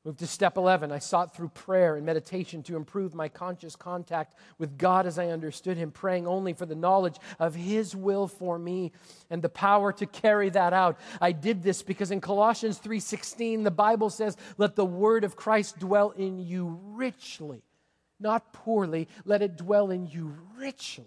Move 0.07 0.17
to 0.19 0.27
step 0.27 0.57
11. 0.57 0.93
I 0.93 1.01
sought 1.01 1.35
through 1.35 1.49
prayer 1.49 1.97
and 1.97 2.07
meditation 2.07 2.63
to 2.63 2.77
improve 2.77 3.13
my 3.13 3.29
conscious 3.29 3.75
contact 3.75 4.37
with 4.57 4.79
God 4.79 5.05
as 5.05 5.19
I 5.19 5.27
understood 5.31 5.77
Him, 5.77 5.91
praying 5.91 6.29
only 6.29 6.53
for 6.53 6.65
the 6.65 6.77
knowledge 6.77 7.17
of 7.41 7.57
His 7.57 7.97
will 7.97 8.29
for 8.29 8.57
me 8.57 8.93
and 9.31 9.43
the 9.43 9.49
power 9.49 9.93
to 9.95 10.07
carry 10.07 10.49
that 10.51 10.73
out. 10.73 10.97
I 11.21 11.33
did 11.33 11.63
this 11.63 11.83
because 11.83 12.13
in 12.13 12.21
Colossians 12.21 12.79
3:16 12.79 13.65
the 13.65 13.71
Bible 13.73 14.09
says, 14.09 14.37
"Let 14.57 14.77
the 14.77 14.87
word 14.87 15.25
of 15.25 15.35
Christ 15.35 15.79
dwell 15.81 16.11
in 16.11 16.39
you 16.39 16.81
richly." 16.85 17.66
Not 18.19 18.53
poorly. 18.53 19.09
Let 19.25 19.43
it 19.43 19.57
dwell 19.57 19.91
in 19.91 20.07
you 20.07 20.37
richly. 20.57 21.05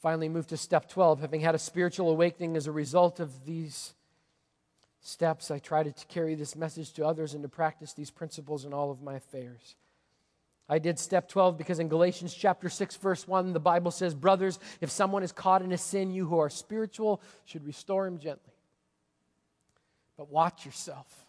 Finally, 0.00 0.28
move 0.28 0.46
to 0.46 0.56
step 0.56 0.88
12. 0.88 1.20
Having 1.20 1.40
had 1.40 1.54
a 1.54 1.58
spiritual 1.58 2.10
awakening 2.10 2.56
as 2.56 2.66
a 2.66 2.72
result 2.72 3.18
of 3.18 3.44
these 3.44 3.94
steps, 5.00 5.50
I 5.50 5.58
try 5.58 5.82
to 5.82 5.92
carry 6.06 6.34
this 6.34 6.54
message 6.54 6.92
to 6.94 7.06
others 7.06 7.34
and 7.34 7.42
to 7.42 7.48
practice 7.48 7.92
these 7.92 8.10
principles 8.10 8.64
in 8.64 8.72
all 8.72 8.90
of 8.90 9.02
my 9.02 9.14
affairs. 9.14 9.76
I 10.68 10.78
did 10.78 10.98
step 10.98 11.28
12 11.28 11.56
because 11.56 11.78
in 11.78 11.88
Galatians 11.88 12.34
chapter 12.34 12.68
6 12.68 12.96
verse 12.96 13.26
1 13.26 13.54
the 13.54 13.60
Bible 13.60 13.90
says, 13.90 14.14
"Brothers, 14.14 14.58
if 14.80 14.90
someone 14.90 15.22
is 15.22 15.32
caught 15.32 15.62
in 15.62 15.72
a 15.72 15.78
sin, 15.78 16.12
you 16.12 16.26
who 16.26 16.38
are 16.38 16.50
spiritual 16.50 17.22
should 17.46 17.64
restore 17.64 18.06
him 18.06 18.18
gently. 18.18 18.52
But 20.16 20.28
watch 20.28 20.66
yourself, 20.66 21.26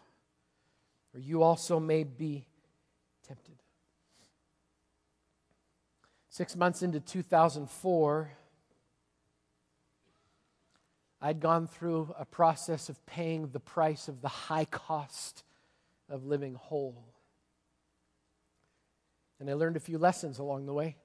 or 1.13 1.21
you 1.21 1.41
also 1.41 1.79
may 1.79 2.03
be 2.03 2.45
tempted. 3.29 3.55
Six 6.29 6.55
months 6.55 6.81
into 6.81 6.99
2004, 6.99 8.31
I'd 11.21 11.39
gone 11.39 11.67
through 11.67 12.13
a 12.17 12.25
process 12.25 12.89
of 12.89 13.05
paying 13.05 13.49
the 13.49 13.59
price 13.59 14.07
of 14.07 14.21
the 14.21 14.27
high 14.27 14.65
cost 14.65 15.43
of 16.09 16.25
living 16.25 16.55
whole. 16.55 17.05
And 19.39 19.47
I 19.47 19.53
learned 19.53 19.77
a 19.77 19.81
few 19.81 19.99
lessons 19.99 20.39
along 20.39 20.65
the 20.65 20.73
way. 20.73 20.95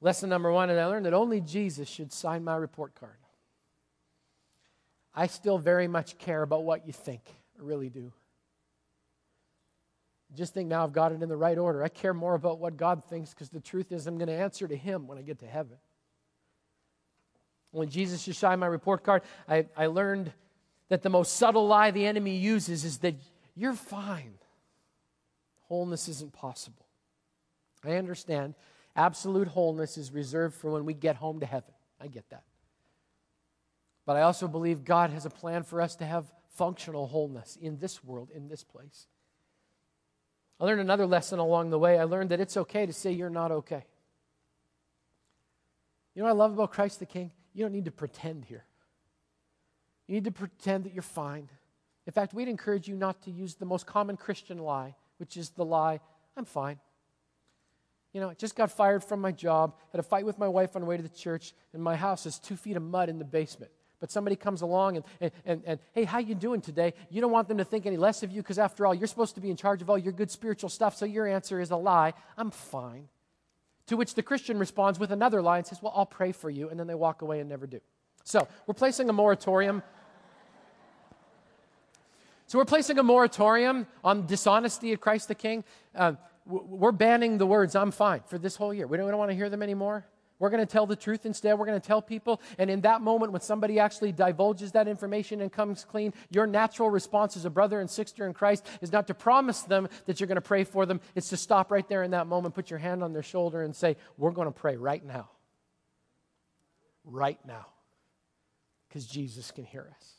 Lesson 0.00 0.30
number 0.30 0.50
one, 0.50 0.70
and 0.70 0.80
I 0.80 0.86
learned 0.86 1.04
that 1.04 1.12
only 1.12 1.42
Jesus 1.42 1.86
should 1.86 2.14
sign 2.14 2.44
my 2.44 2.56
report 2.56 2.94
card. 2.94 3.18
I 5.14 5.26
still 5.26 5.58
very 5.58 5.86
much 5.86 6.16
care 6.16 6.42
about 6.42 6.64
what 6.64 6.86
you 6.86 6.94
think. 6.94 7.22
I 7.58 7.62
really 7.62 7.90
do 7.90 8.12
just 10.34 10.54
think 10.54 10.68
now 10.68 10.84
I've 10.84 10.92
got 10.92 11.12
it 11.12 11.22
in 11.22 11.28
the 11.28 11.36
right 11.36 11.56
order. 11.56 11.82
I 11.82 11.88
care 11.88 12.14
more 12.14 12.34
about 12.34 12.58
what 12.58 12.76
God 12.76 13.04
thinks 13.04 13.30
because 13.30 13.50
the 13.50 13.60
truth 13.60 13.92
is 13.92 14.06
I'm 14.06 14.16
going 14.18 14.28
to 14.28 14.34
answer 14.34 14.66
to 14.66 14.76
Him 14.76 15.06
when 15.06 15.18
I 15.18 15.22
get 15.22 15.38
to 15.40 15.46
heaven. 15.46 15.76
When 17.70 17.88
Jesus 17.88 18.22
should 18.22 18.36
shine 18.36 18.58
my 18.58 18.66
report 18.66 19.02
card, 19.02 19.22
I, 19.48 19.66
I 19.76 19.86
learned 19.86 20.32
that 20.88 21.02
the 21.02 21.10
most 21.10 21.36
subtle 21.36 21.66
lie 21.66 21.90
the 21.90 22.06
enemy 22.06 22.36
uses 22.36 22.84
is 22.84 22.98
that 22.98 23.16
you're 23.56 23.74
fine. 23.74 24.34
Wholeness 25.68 26.08
isn't 26.08 26.32
possible. 26.32 26.86
I 27.84 27.92
understand 27.92 28.54
absolute 28.96 29.48
wholeness 29.48 29.98
is 29.98 30.12
reserved 30.12 30.54
for 30.54 30.70
when 30.70 30.84
we 30.84 30.94
get 30.94 31.16
home 31.16 31.40
to 31.40 31.46
heaven. 31.46 31.72
I 32.00 32.06
get 32.06 32.28
that. 32.30 32.44
But 34.06 34.16
I 34.16 34.22
also 34.22 34.46
believe 34.46 34.84
God 34.84 35.10
has 35.10 35.26
a 35.26 35.30
plan 35.30 35.62
for 35.62 35.80
us 35.80 35.96
to 35.96 36.04
have 36.04 36.30
functional 36.56 37.06
wholeness 37.06 37.58
in 37.60 37.78
this 37.78 38.04
world, 38.04 38.30
in 38.34 38.48
this 38.48 38.62
place. 38.62 39.06
I 40.60 40.64
learned 40.64 40.80
another 40.80 41.06
lesson 41.06 41.38
along 41.38 41.70
the 41.70 41.78
way. 41.78 41.98
I 41.98 42.04
learned 42.04 42.30
that 42.30 42.40
it's 42.40 42.56
okay 42.56 42.86
to 42.86 42.92
say 42.92 43.12
you're 43.12 43.30
not 43.30 43.50
okay. 43.50 43.84
You 46.14 46.22
know 46.22 46.26
what 46.26 46.34
I 46.34 46.38
love 46.38 46.52
about 46.52 46.72
Christ 46.72 47.00
the 47.00 47.06
King? 47.06 47.32
You 47.52 47.64
don't 47.64 47.72
need 47.72 47.86
to 47.86 47.90
pretend 47.90 48.44
here. 48.44 48.64
You 50.06 50.14
need 50.14 50.24
to 50.24 50.30
pretend 50.30 50.84
that 50.84 50.92
you're 50.92 51.02
fine. 51.02 51.48
In 52.06 52.12
fact, 52.12 52.34
we'd 52.34 52.48
encourage 52.48 52.86
you 52.86 52.94
not 52.94 53.22
to 53.22 53.30
use 53.30 53.54
the 53.54 53.64
most 53.64 53.86
common 53.86 54.16
Christian 54.16 54.58
lie, 54.58 54.94
which 55.18 55.36
is 55.36 55.50
the 55.50 55.64
lie, 55.64 56.00
I'm 56.36 56.44
fine. 56.44 56.78
You 58.12 58.20
know, 58.20 58.30
I 58.30 58.34
just 58.34 58.54
got 58.54 58.70
fired 58.70 59.02
from 59.02 59.20
my 59.20 59.32
job, 59.32 59.74
had 59.90 59.98
a 59.98 60.04
fight 60.04 60.24
with 60.24 60.38
my 60.38 60.46
wife 60.46 60.76
on 60.76 60.82
the 60.82 60.86
way 60.86 60.96
to 60.96 61.02
the 61.02 61.08
church, 61.08 61.52
and 61.72 61.82
my 61.82 61.96
house 61.96 62.26
is 62.26 62.38
two 62.38 62.54
feet 62.54 62.76
of 62.76 62.82
mud 62.82 63.08
in 63.08 63.18
the 63.18 63.24
basement 63.24 63.72
but 64.04 64.10
somebody 64.10 64.36
comes 64.36 64.60
along 64.60 64.96
and, 64.96 65.04
and, 65.18 65.32
and, 65.46 65.62
and, 65.64 65.80
hey 65.94 66.04
how 66.04 66.18
you 66.18 66.34
doing 66.34 66.60
today? 66.60 66.92
You 67.08 67.22
don't 67.22 67.32
want 67.32 67.48
them 67.48 67.56
to 67.56 67.64
think 67.64 67.86
any 67.86 67.96
less 67.96 68.22
of 68.22 68.30
you 68.30 68.42
because 68.42 68.58
after 68.58 68.84
all 68.84 68.94
you're 68.94 69.06
supposed 69.06 69.34
to 69.36 69.40
be 69.40 69.48
in 69.48 69.56
charge 69.56 69.80
of 69.80 69.88
all 69.88 69.96
your 69.96 70.12
good 70.12 70.30
spiritual 70.30 70.68
stuff 70.68 70.94
so 70.94 71.06
your 71.06 71.26
answer 71.26 71.58
is 71.58 71.70
a 71.70 71.76
lie. 71.76 72.12
I'm 72.36 72.50
fine. 72.50 73.08
To 73.86 73.96
which 73.96 74.14
the 74.14 74.22
christian 74.22 74.58
responds 74.58 74.98
with 74.98 75.10
another 75.10 75.40
lie 75.40 75.56
and 75.56 75.66
says 75.66 75.80
well 75.80 75.94
i'll 75.96 76.04
pray 76.04 76.32
for 76.32 76.50
you 76.50 76.68
and 76.68 76.78
then 76.78 76.86
they 76.86 76.94
walk 76.94 77.22
away 77.22 77.40
and 77.40 77.48
never 77.48 77.66
do. 77.66 77.80
So 78.24 78.46
we're 78.66 78.74
placing 78.74 79.08
a 79.08 79.14
moratorium. 79.14 79.82
So 82.46 82.58
we're 82.58 82.66
placing 82.66 82.98
a 82.98 83.02
moratorium 83.02 83.86
on 84.04 84.26
dishonesty 84.26 84.92
at 84.92 85.00
christ 85.00 85.28
the 85.28 85.34
king. 85.34 85.64
Uh, 85.94 86.12
we're 86.44 86.92
banning 86.92 87.38
the 87.38 87.46
words, 87.46 87.74
I'm 87.74 87.90
fine, 87.90 88.20
for 88.26 88.36
this 88.36 88.54
whole 88.54 88.74
year. 88.74 88.86
We 88.86 88.98
don't, 88.98 89.06
we 89.06 89.12
don't 89.12 89.18
want 89.18 89.30
to 89.30 89.34
hear 89.34 89.48
them 89.48 89.62
anymore. 89.62 90.04
We're 90.38 90.50
going 90.50 90.66
to 90.66 90.70
tell 90.70 90.86
the 90.86 90.96
truth 90.96 91.26
instead. 91.26 91.58
We're 91.58 91.66
going 91.66 91.80
to 91.80 91.86
tell 91.86 92.02
people. 92.02 92.40
And 92.58 92.68
in 92.68 92.80
that 92.80 93.00
moment, 93.00 93.32
when 93.32 93.40
somebody 93.40 93.78
actually 93.78 94.12
divulges 94.12 94.72
that 94.72 94.88
information 94.88 95.40
and 95.40 95.52
comes 95.52 95.84
clean, 95.84 96.12
your 96.30 96.46
natural 96.46 96.90
response 96.90 97.36
as 97.36 97.44
a 97.44 97.50
brother 97.50 97.80
and 97.80 97.88
sister 97.88 98.26
in 98.26 98.34
Christ 98.34 98.66
is 98.80 98.90
not 98.90 99.06
to 99.06 99.14
promise 99.14 99.62
them 99.62 99.88
that 100.06 100.18
you're 100.18 100.26
going 100.26 100.36
to 100.36 100.40
pray 100.40 100.64
for 100.64 100.86
them. 100.86 101.00
It's 101.14 101.28
to 101.28 101.36
stop 101.36 101.70
right 101.70 101.88
there 101.88 102.02
in 102.02 102.10
that 102.10 102.26
moment, 102.26 102.54
put 102.54 102.68
your 102.68 102.80
hand 102.80 103.04
on 103.04 103.12
their 103.12 103.22
shoulder, 103.22 103.62
and 103.62 103.74
say, 103.74 103.96
We're 104.18 104.32
going 104.32 104.48
to 104.48 104.52
pray 104.52 104.76
right 104.76 105.04
now. 105.04 105.30
Right 107.04 107.38
now. 107.46 107.66
Because 108.88 109.06
Jesus 109.06 109.50
can 109.50 109.64
hear 109.64 109.86
us. 109.96 110.10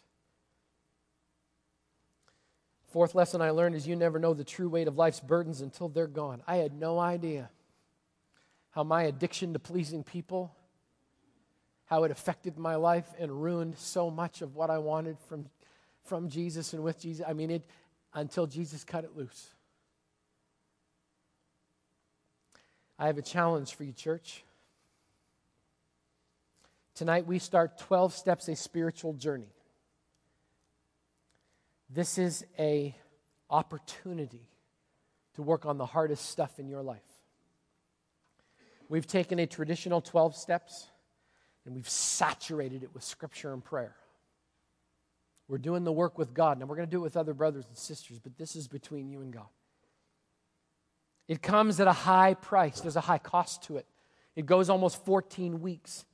Fourth 2.88 3.16
lesson 3.16 3.42
I 3.42 3.50
learned 3.50 3.76
is 3.76 3.86
you 3.86 3.98
never 3.98 4.20
know 4.20 4.34
the 4.34 4.46
true 4.46 4.70
weight 4.70 4.88
of 4.88 4.98
life's 4.98 5.20
burdens 5.20 5.60
until 5.60 5.90
they're 5.90 6.08
gone. 6.08 6.42
I 6.48 6.58
had 6.58 6.74
no 6.74 6.98
idea 6.98 7.50
how 8.76 8.84
my 8.84 9.04
addiction 9.04 9.54
to 9.54 9.60
pleasing 9.60 10.04
people, 10.04 10.54
how 11.86 12.04
it 12.04 12.12
affected 12.12 12.58
my 12.58 12.76
life 12.76 13.08
and 13.18 13.42
ruined 13.42 13.78
so 13.78 14.12
much 14.12 14.42
of 14.42 14.54
what 14.54 14.70
I 14.70 14.80
wanted 14.80 15.18
from, 15.30 15.46
from 16.04 16.28
Jesus 16.28 16.74
and 16.74 16.84
with 16.84 17.00
Jesus. 17.00 17.26
I 17.26 17.32
mean, 17.32 17.52
it 17.52 17.64
until 18.14 18.48
Jesus 18.48 18.84
cut 18.84 19.06
it 19.06 19.16
loose. 19.16 19.50
I 23.00 23.08
have 23.08 23.18
a 23.18 23.22
challenge 23.22 23.74
for 23.74 23.86
you, 23.86 23.94
church. 23.94 24.44
Tonight 26.96 27.26
we 27.26 27.40
start 27.40 27.78
12 27.78 28.14
steps 28.14 28.50
a 28.50 28.58
spiritual 28.58 29.14
journey. 29.14 29.54
This 31.90 32.18
is 32.18 32.46
a 32.60 32.94
opportunity 33.50 34.50
to 35.36 35.42
work 35.42 35.66
on 35.66 35.78
the 35.78 35.86
hardest 35.86 36.30
stuff 36.30 36.60
in 36.60 36.68
your 36.68 36.82
life. 36.82 37.15
We've 38.90 39.08
taken 39.08 39.40
a 39.40 39.48
traditional 39.48 40.02
12 40.02 40.36
steps 40.36 40.88
and 41.66 41.76
we've 41.76 41.90
saturated 41.90 42.84
it 42.84 42.94
with 42.94 43.04
scripture 43.04 43.54
and 43.54 43.64
prayer. 43.64 43.96
We're 45.48 45.58
doing 45.58 45.84
the 45.84 45.92
work 45.92 46.18
with 46.18 46.34
God. 46.34 46.60
Now, 46.60 46.66
we're 46.66 46.76
going 46.76 46.88
to 46.88 46.92
do 46.92 47.00
it 47.00 47.04
with 47.04 47.18
other 47.18 47.34
brothers 47.34 47.66
and 47.68 47.78
sisters, 47.78 48.20
but 48.20 48.38
this 48.38 48.56
is 48.56 48.68
between 48.68 49.10
you 49.10 49.22
and 49.22 49.32
God. 49.32 49.48
It 51.28 51.42
comes 51.42 51.80
at 51.80 51.88
a 51.88 51.94
high 51.94 52.36
price, 52.36 52.82
there's 52.82 52.96
a 52.96 53.02
high 53.02 53.18
cost 53.18 53.64
to 53.64 53.78
it. 53.78 53.86
It 54.36 54.46
goes 54.46 54.70
almost 54.70 55.04
14 55.06 55.62
weeks. 55.62 56.06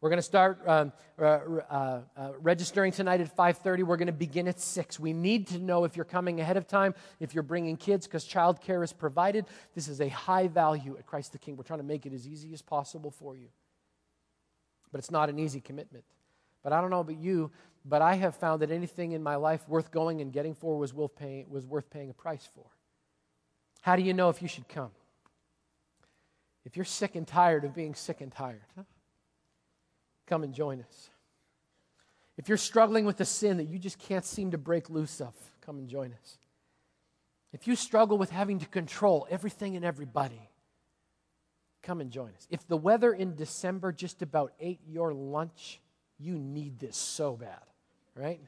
We're 0.00 0.10
going 0.10 0.18
to 0.18 0.22
start 0.22 0.60
um, 0.66 0.92
uh, 1.18 1.22
uh, 1.22 2.00
uh, 2.16 2.32
registering 2.40 2.92
tonight 2.92 3.20
at 3.22 3.34
5:30. 3.34 3.82
We're 3.82 3.96
going 3.96 4.06
to 4.06 4.12
begin 4.12 4.46
at 4.46 4.60
6. 4.60 5.00
We 5.00 5.14
need 5.14 5.46
to 5.48 5.58
know 5.58 5.84
if 5.84 5.96
you're 5.96 6.04
coming 6.04 6.38
ahead 6.40 6.58
of 6.58 6.66
time, 6.66 6.94
if 7.18 7.34
you're 7.34 7.42
bringing 7.42 7.78
kids, 7.78 8.06
because 8.06 8.26
childcare 8.26 8.84
is 8.84 8.92
provided. 8.92 9.46
This 9.74 9.88
is 9.88 10.00
a 10.00 10.08
high 10.08 10.48
value 10.48 10.96
at 10.98 11.06
Christ 11.06 11.32
the 11.32 11.38
King. 11.38 11.56
We're 11.56 11.64
trying 11.64 11.78
to 11.80 11.84
make 11.84 12.04
it 12.04 12.12
as 12.12 12.28
easy 12.28 12.52
as 12.52 12.60
possible 12.60 13.10
for 13.10 13.36
you, 13.36 13.48
but 14.92 14.98
it's 14.98 15.10
not 15.10 15.30
an 15.30 15.38
easy 15.38 15.60
commitment. 15.60 16.04
But 16.62 16.74
I 16.74 16.82
don't 16.82 16.90
know 16.90 17.00
about 17.00 17.18
you, 17.18 17.50
but 17.86 18.02
I 18.02 18.16
have 18.16 18.36
found 18.36 18.60
that 18.60 18.70
anything 18.70 19.12
in 19.12 19.22
my 19.22 19.36
life 19.36 19.66
worth 19.66 19.90
going 19.90 20.20
and 20.20 20.30
getting 20.30 20.54
for 20.54 20.76
was 20.76 20.92
worth 20.92 21.16
paying, 21.16 21.46
was 21.48 21.64
worth 21.64 21.88
paying 21.88 22.10
a 22.10 22.14
price 22.14 22.46
for. 22.54 22.66
How 23.80 23.96
do 23.96 24.02
you 24.02 24.12
know 24.12 24.28
if 24.28 24.42
you 24.42 24.48
should 24.48 24.68
come? 24.68 24.90
If 26.66 26.76
you're 26.76 26.84
sick 26.84 27.14
and 27.14 27.26
tired 27.26 27.64
of 27.64 27.74
being 27.74 27.94
sick 27.94 28.20
and 28.20 28.30
tired. 28.30 28.64
Huh? 28.76 28.82
Come 30.26 30.42
and 30.42 30.52
join 30.52 30.80
us. 30.80 31.10
If 32.36 32.48
you're 32.48 32.58
struggling 32.58 33.06
with 33.06 33.20
a 33.20 33.24
sin 33.24 33.56
that 33.56 33.68
you 33.68 33.78
just 33.78 33.98
can't 33.98 34.24
seem 34.24 34.50
to 34.50 34.58
break 34.58 34.90
loose 34.90 35.20
of, 35.20 35.34
come 35.62 35.78
and 35.78 35.88
join 35.88 36.12
us. 36.12 36.38
If 37.52 37.66
you 37.66 37.76
struggle 37.76 38.18
with 38.18 38.30
having 38.30 38.58
to 38.58 38.66
control 38.66 39.26
everything 39.30 39.76
and 39.76 39.84
everybody, 39.84 40.50
come 41.82 42.00
and 42.00 42.10
join 42.10 42.32
us. 42.36 42.46
If 42.50 42.66
the 42.68 42.76
weather 42.76 43.12
in 43.12 43.34
December 43.34 43.92
just 43.92 44.20
about 44.20 44.52
ate 44.60 44.80
your 44.86 45.14
lunch, 45.14 45.80
you 46.18 46.38
need 46.38 46.78
this 46.78 46.96
so 46.96 47.36
bad, 47.36 47.62
right? 48.14 48.40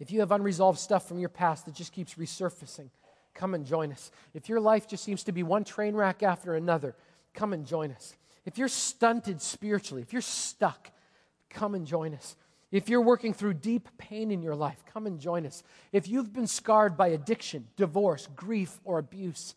If 0.00 0.10
you 0.10 0.20
have 0.20 0.32
unresolved 0.32 0.78
stuff 0.78 1.06
from 1.06 1.18
your 1.18 1.28
past 1.28 1.66
that 1.66 1.74
just 1.74 1.92
keeps 1.92 2.14
resurfacing, 2.14 2.90
come 3.34 3.54
and 3.54 3.64
join 3.64 3.92
us. 3.92 4.10
If 4.34 4.48
your 4.48 4.60
life 4.60 4.88
just 4.88 5.04
seems 5.04 5.24
to 5.24 5.32
be 5.32 5.42
one 5.42 5.64
train 5.64 5.94
wreck 5.94 6.22
after 6.22 6.54
another, 6.54 6.96
come 7.34 7.52
and 7.52 7.66
join 7.66 7.92
us. 7.92 8.14
If 8.48 8.56
you're 8.56 8.68
stunted 8.68 9.42
spiritually, 9.42 10.00
if 10.00 10.14
you're 10.14 10.22
stuck, 10.22 10.90
come 11.50 11.74
and 11.74 11.86
join 11.86 12.14
us. 12.14 12.34
If 12.72 12.88
you're 12.88 13.02
working 13.02 13.34
through 13.34 13.54
deep 13.54 13.90
pain 13.98 14.30
in 14.30 14.40
your 14.40 14.54
life, 14.54 14.82
come 14.90 15.06
and 15.06 15.20
join 15.20 15.44
us. 15.44 15.62
If 15.92 16.08
you've 16.08 16.32
been 16.32 16.46
scarred 16.46 16.96
by 16.96 17.08
addiction, 17.08 17.66
divorce, 17.76 18.26
grief, 18.34 18.80
or 18.84 18.98
abuse, 18.98 19.54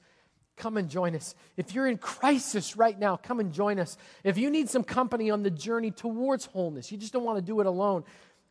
come 0.58 0.76
and 0.76 0.90
join 0.90 1.16
us. 1.16 1.36
If 1.56 1.74
you're 1.74 1.88
in 1.88 2.00
crisis 2.00 2.76
right 2.76 3.00
now, 3.00 3.16
come 3.16 3.40
and 3.40 3.54
join 3.54 3.80
us. 3.80 3.96
If 4.26 4.38
you 4.38 4.50
need 4.50 4.70
some 4.70 4.84
company 4.84 5.32
on 5.32 5.42
the 5.42 5.52
journey 5.52 5.92
towards 5.92 6.48
wholeness, 6.48 6.92
you 6.92 6.98
just 6.98 7.14
don't 7.14 7.24
want 7.24 7.38
to 7.38 7.42
do 7.42 7.62
it 7.62 7.68
alone, 7.68 8.04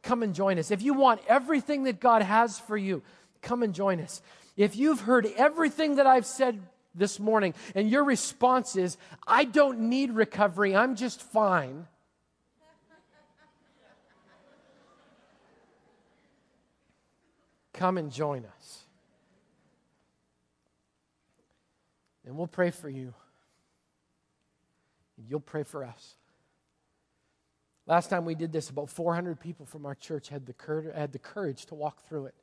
come 0.02 0.22
and 0.22 0.34
join 0.34 0.58
us. 0.58 0.70
If 0.70 0.80
you 0.80 0.94
want 0.94 1.20
everything 1.28 1.82
that 1.82 2.00
God 2.00 2.22
has 2.22 2.58
for 2.58 2.78
you, 2.78 3.02
come 3.42 3.62
and 3.62 3.74
join 3.74 4.00
us. 4.00 4.22
If 4.56 4.74
you've 4.74 5.00
heard 5.00 5.26
everything 5.36 5.96
that 5.96 6.06
I've 6.06 6.24
said 6.24 6.62
this 6.94 7.20
morning 7.20 7.54
and 7.74 7.88
your 7.88 8.04
response 8.04 8.76
is, 8.76 8.96
I 9.26 9.44
don't 9.44 9.80
need 9.80 10.12
recovery, 10.12 10.74
I'm 10.74 10.96
just 10.96 11.22
fine. 11.22 11.86
Come 17.72 17.96
and 17.96 18.12
join 18.12 18.44
us. 18.44 18.84
And 22.26 22.36
we'll 22.36 22.46
pray 22.46 22.70
for 22.70 22.90
you. 22.90 23.14
And 25.16 25.26
you'll 25.28 25.40
pray 25.40 25.62
for 25.62 25.84
us. 25.84 26.16
Last 27.86 28.08
time 28.10 28.24
we 28.24 28.34
did 28.34 28.52
this, 28.52 28.70
about 28.70 28.88
400 28.88 29.40
people 29.40 29.66
from 29.66 29.86
our 29.86 29.94
church 29.94 30.28
had 30.28 30.46
the, 30.46 30.92
had 30.94 31.12
the 31.12 31.18
courage 31.18 31.66
to 31.66 31.74
walk 31.74 32.06
through 32.06 32.26
it. 32.26 32.34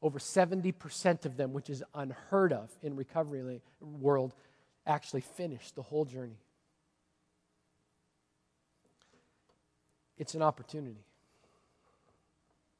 Over 0.00 0.18
70% 0.18 1.24
of 1.24 1.36
them, 1.36 1.52
which 1.52 1.68
is 1.68 1.82
unheard 1.94 2.52
of 2.52 2.70
in 2.82 2.94
recovery 2.94 3.60
world, 3.80 4.34
actually 4.86 5.22
finished 5.22 5.74
the 5.74 5.82
whole 5.82 6.04
journey. 6.04 6.38
It's 10.16 10.34
an 10.34 10.42
opportunity. 10.42 11.04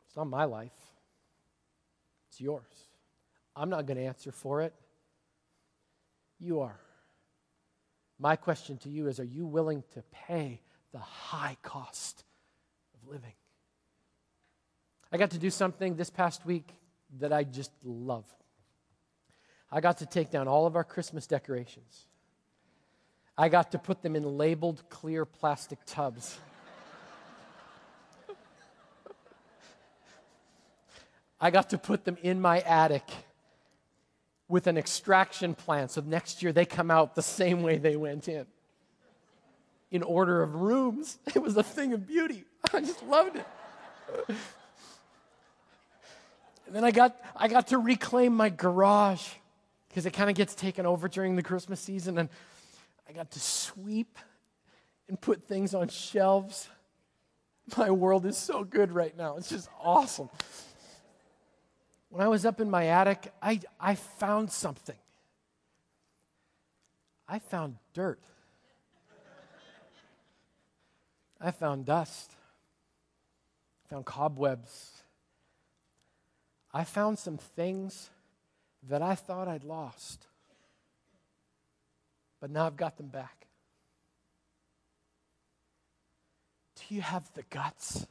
It's 0.06 0.16
not 0.16 0.26
my 0.26 0.44
life. 0.44 0.72
It's 2.30 2.40
yours. 2.40 2.62
I'm 3.54 3.70
not 3.70 3.86
going 3.86 3.96
to 3.98 4.04
answer 4.04 4.32
for 4.32 4.62
it. 4.62 4.74
You 6.38 6.60
are. 6.60 6.78
My 8.18 8.36
question 8.36 8.78
to 8.78 8.88
you 8.88 9.08
is 9.08 9.20
Are 9.20 9.24
you 9.24 9.46
willing 9.46 9.82
to 9.94 10.02
pay 10.12 10.60
the 10.92 10.98
high 10.98 11.56
cost 11.62 12.24
of 12.94 13.08
living? 13.08 13.32
I 15.12 15.16
got 15.16 15.30
to 15.30 15.38
do 15.38 15.50
something 15.50 15.96
this 15.96 16.10
past 16.10 16.44
week 16.44 16.77
that 17.18 17.32
I 17.32 17.44
just 17.44 17.72
love. 17.84 18.24
I 19.70 19.80
got 19.80 19.98
to 19.98 20.06
take 20.06 20.30
down 20.30 20.48
all 20.48 20.66
of 20.66 20.76
our 20.76 20.84
Christmas 20.84 21.26
decorations. 21.26 22.06
I 23.36 23.48
got 23.48 23.72
to 23.72 23.78
put 23.78 24.02
them 24.02 24.16
in 24.16 24.24
labeled 24.38 24.82
clear 24.88 25.24
plastic 25.24 25.78
tubs. 25.86 26.38
I 31.40 31.50
got 31.50 31.70
to 31.70 31.78
put 31.78 32.04
them 32.04 32.16
in 32.22 32.40
my 32.40 32.60
attic 32.60 33.08
with 34.48 34.66
an 34.66 34.76
extraction 34.78 35.54
plan 35.54 35.88
so 35.88 36.00
next 36.00 36.42
year 36.42 36.52
they 36.52 36.64
come 36.64 36.90
out 36.90 37.14
the 37.14 37.22
same 37.22 37.62
way 37.62 37.78
they 37.78 37.96
went 37.96 38.26
in. 38.28 38.46
In 39.90 40.02
order 40.02 40.42
of 40.42 40.54
rooms. 40.54 41.18
It 41.34 41.42
was 41.42 41.56
a 41.56 41.62
thing 41.62 41.92
of 41.92 42.06
beauty. 42.06 42.44
I 42.72 42.80
just 42.80 43.02
loved 43.04 43.36
it. 43.36 43.46
And 46.68 46.76
then 46.76 46.84
I 46.84 46.90
got, 46.90 47.16
I 47.34 47.48
got 47.48 47.68
to 47.68 47.78
reclaim 47.78 48.36
my 48.36 48.50
garage 48.50 49.26
because 49.88 50.04
it 50.04 50.12
kind 50.12 50.28
of 50.28 50.36
gets 50.36 50.54
taken 50.54 50.84
over 50.84 51.08
during 51.08 51.34
the 51.34 51.42
Christmas 51.42 51.80
season. 51.80 52.18
And 52.18 52.28
I 53.08 53.12
got 53.12 53.30
to 53.30 53.40
sweep 53.40 54.18
and 55.08 55.18
put 55.18 55.48
things 55.48 55.74
on 55.74 55.88
shelves. 55.88 56.68
My 57.78 57.90
world 57.90 58.26
is 58.26 58.36
so 58.36 58.64
good 58.64 58.92
right 58.92 59.16
now. 59.16 59.38
It's 59.38 59.48
just 59.48 59.70
awesome. 59.82 60.28
When 62.10 62.22
I 62.22 62.28
was 62.28 62.44
up 62.44 62.60
in 62.60 62.68
my 62.68 62.88
attic, 62.88 63.32
I, 63.40 63.60
I 63.80 63.94
found 63.94 64.52
something. 64.52 64.96
I 67.26 67.38
found 67.38 67.76
dirt. 67.94 68.20
I 71.40 71.50
found 71.50 71.86
dust. 71.86 72.30
I 73.86 73.94
found 73.94 74.04
cobwebs. 74.04 74.98
I 76.72 76.84
found 76.84 77.18
some 77.18 77.38
things 77.38 78.10
that 78.88 79.02
I 79.02 79.14
thought 79.14 79.48
I'd 79.48 79.64
lost, 79.64 80.26
but 82.40 82.50
now 82.50 82.66
I've 82.66 82.76
got 82.76 82.96
them 82.96 83.08
back. 83.08 83.46
Do 86.76 86.94
you 86.94 87.00
have 87.00 87.30
the 87.34 87.42
guts 87.50 88.06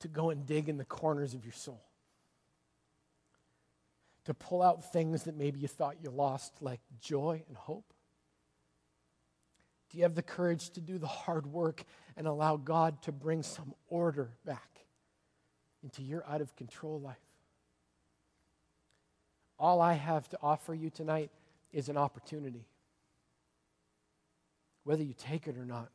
to 0.00 0.08
go 0.08 0.30
and 0.30 0.46
dig 0.46 0.68
in 0.68 0.76
the 0.76 0.84
corners 0.84 1.34
of 1.34 1.44
your 1.44 1.54
soul? 1.54 1.80
to 4.24 4.34
pull 4.34 4.62
out 4.62 4.92
things 4.92 5.24
that 5.24 5.36
maybe 5.36 5.60
you 5.60 5.68
thought 5.68 5.96
you 6.02 6.10
lost, 6.10 6.54
like 6.60 6.80
joy 7.00 7.42
and 7.48 7.56
hope? 7.56 7.92
Do 9.90 9.98
you 9.98 10.04
have 10.04 10.14
the 10.14 10.22
courage 10.22 10.70
to 10.70 10.80
do 10.80 10.98
the 10.98 11.06
hard 11.06 11.46
work 11.46 11.84
and 12.16 12.26
allow 12.26 12.56
God 12.56 13.02
to 13.02 13.12
bring 13.12 13.42
some 13.42 13.74
order 13.88 14.30
back 14.44 14.73
into 15.84 16.02
your 16.02 16.24
out 16.28 16.40
of 16.40 16.56
control 16.56 16.98
life? 16.98 17.16
All 19.58 19.80
I 19.80 19.92
have 19.92 20.28
to 20.30 20.38
offer 20.42 20.74
you 20.74 20.90
tonight 20.90 21.30
is 21.72 21.88
an 21.88 21.96
opportunity. 21.96 22.66
Whether 24.82 25.04
you 25.04 25.14
take 25.16 25.46
it 25.46 25.56
or 25.56 25.64
not 25.64 25.90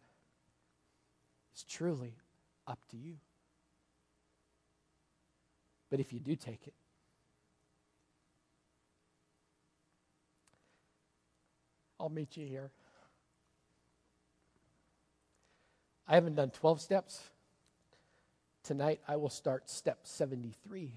is 1.56 1.64
truly 1.64 2.14
up 2.68 2.80
to 2.92 2.98
you. 2.98 3.16
But 5.90 6.00
if 6.00 6.14
you 6.14 6.20
do 6.20 6.36
take 6.36 6.68
it, 6.68 6.74
I'll 12.00 12.10
meet 12.10 12.38
you 12.38 12.46
here. 12.46 12.72
I 16.08 16.16
haven't 16.16 16.36
done 16.36 16.50
12 16.50 16.82
steps. 16.82 17.22
Tonight 18.70 19.02
I 19.08 19.16
will 19.16 19.32
start 19.32 19.68
step 19.68 20.02
73. 20.04 20.94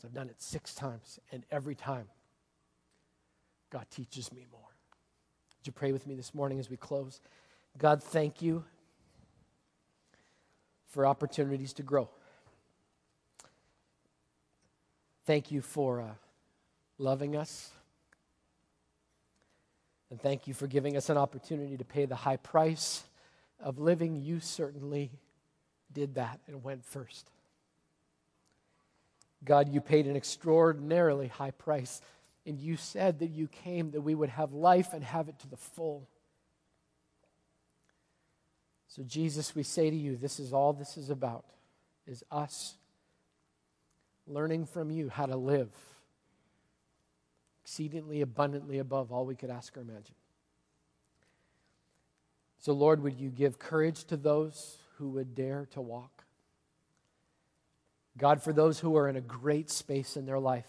So 0.00 0.06
I've 0.06 0.14
done 0.14 0.28
it 0.28 0.40
six 0.40 0.72
times, 0.72 1.18
and 1.32 1.44
every 1.50 1.74
time 1.74 2.06
God 3.70 3.86
teaches 3.90 4.32
me 4.32 4.46
more. 4.52 4.60
Would 4.60 5.66
you 5.66 5.72
pray 5.72 5.90
with 5.90 6.06
me 6.06 6.14
this 6.14 6.32
morning 6.32 6.60
as 6.60 6.70
we 6.70 6.76
close? 6.76 7.20
God, 7.76 8.04
thank 8.04 8.40
you 8.40 8.62
for 10.90 11.04
opportunities 11.04 11.72
to 11.72 11.82
grow. 11.82 12.08
Thank 15.24 15.50
you 15.50 15.60
for 15.60 16.02
uh, 16.02 16.14
loving 16.98 17.34
us. 17.34 17.72
And 20.08 20.22
thank 20.22 20.46
you 20.46 20.54
for 20.54 20.68
giving 20.68 20.96
us 20.96 21.10
an 21.10 21.16
opportunity 21.16 21.76
to 21.76 21.84
pay 21.84 22.06
the 22.06 22.14
high 22.14 22.36
price 22.36 23.02
of 23.60 23.78
living. 23.78 24.16
You 24.16 24.40
certainly 24.40 25.10
did 25.92 26.14
that 26.16 26.40
and 26.46 26.62
went 26.62 26.84
first. 26.84 27.30
God, 29.44 29.68
you 29.68 29.80
paid 29.80 30.06
an 30.06 30.16
extraordinarily 30.16 31.28
high 31.28 31.52
price, 31.52 32.00
and 32.44 32.58
you 32.58 32.76
said 32.76 33.20
that 33.20 33.28
you 33.28 33.48
came 33.48 33.92
that 33.92 34.00
we 34.00 34.14
would 34.14 34.30
have 34.30 34.52
life 34.52 34.92
and 34.92 35.04
have 35.04 35.28
it 35.28 35.38
to 35.40 35.48
the 35.48 35.56
full. 35.56 36.08
So, 38.88 39.02
Jesus, 39.02 39.54
we 39.54 39.62
say 39.62 39.90
to 39.90 39.96
you, 39.96 40.16
this 40.16 40.40
is 40.40 40.52
all 40.52 40.72
this 40.72 40.96
is 40.96 41.10
about, 41.10 41.44
is 42.06 42.24
us 42.30 42.74
learning 44.26 44.66
from 44.66 44.90
you 44.90 45.08
how 45.08 45.26
to 45.26 45.36
live 45.36 45.70
exceedingly 47.62 48.20
abundantly 48.20 48.78
above 48.78 49.10
all 49.10 49.26
we 49.26 49.34
could 49.34 49.50
ask 49.50 49.76
or 49.76 49.80
imagine. 49.80 50.14
So, 52.58 52.72
Lord, 52.72 53.02
would 53.02 53.18
you 53.18 53.30
give 53.30 53.58
courage 53.58 54.04
to 54.04 54.16
those 54.16 54.78
who 54.96 55.10
would 55.10 55.34
dare 55.34 55.66
to 55.72 55.80
walk? 55.80 56.24
God, 58.18 58.42
for 58.42 58.52
those 58.52 58.80
who 58.80 58.96
are 58.96 59.08
in 59.08 59.16
a 59.16 59.20
great 59.20 59.70
space 59.70 60.16
in 60.16 60.26
their 60.26 60.38
life, 60.38 60.68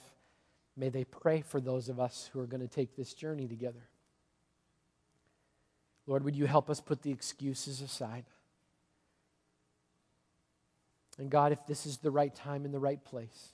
may 0.76 0.90
they 0.90 1.06
pray 1.06 1.42
for 1.42 1.62
those 1.62 1.90
of 1.90 2.00
us 2.00 2.30
who 2.32 2.40
are 2.40 2.46
going 2.46 2.62
to 2.62 2.68
take 2.68 2.96
this 2.96 3.14
journey 3.14 3.48
together. 3.48 3.88
Lord, 6.06 6.24
would 6.24 6.36
you 6.36 6.46
help 6.46 6.70
us 6.70 6.80
put 6.82 7.02
the 7.02 7.12
excuses 7.12 7.82
aside? 7.82 8.26
And 11.18 11.30
God, 11.30 11.52
if 11.52 11.66
this 11.66 11.86
is 11.86 11.98
the 11.98 12.12
right 12.12 12.34
time 12.34 12.64
and 12.66 12.74
the 12.74 12.80
right 12.80 13.04
place, 13.04 13.54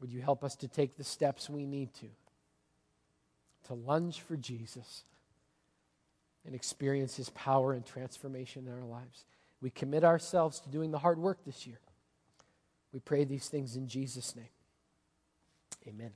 would 0.00 0.10
you 0.10 0.20
help 0.20 0.44
us 0.44 0.54
to 0.56 0.68
take 0.68 0.96
the 0.96 1.04
steps 1.04 1.50
we 1.50 1.66
need 1.66 1.92
to 1.94 2.06
to 3.66 3.74
lunge 3.74 4.20
for 4.20 4.36
Jesus 4.36 5.04
and 6.44 6.54
experience 6.54 7.16
his 7.16 7.30
power 7.30 7.72
and 7.72 7.84
transformation 7.84 8.66
in 8.66 8.72
our 8.72 8.86
lives? 8.86 9.24
We 9.60 9.70
commit 9.70 10.04
ourselves 10.04 10.60
to 10.60 10.70
doing 10.70 10.90
the 10.90 10.98
hard 10.98 11.18
work 11.18 11.44
this 11.44 11.66
year. 11.66 11.80
We 12.92 13.00
pray 13.00 13.24
these 13.24 13.48
things 13.48 13.76
in 13.76 13.86
Jesus' 13.88 14.34
name. 14.34 14.48
Amen. 15.86 16.12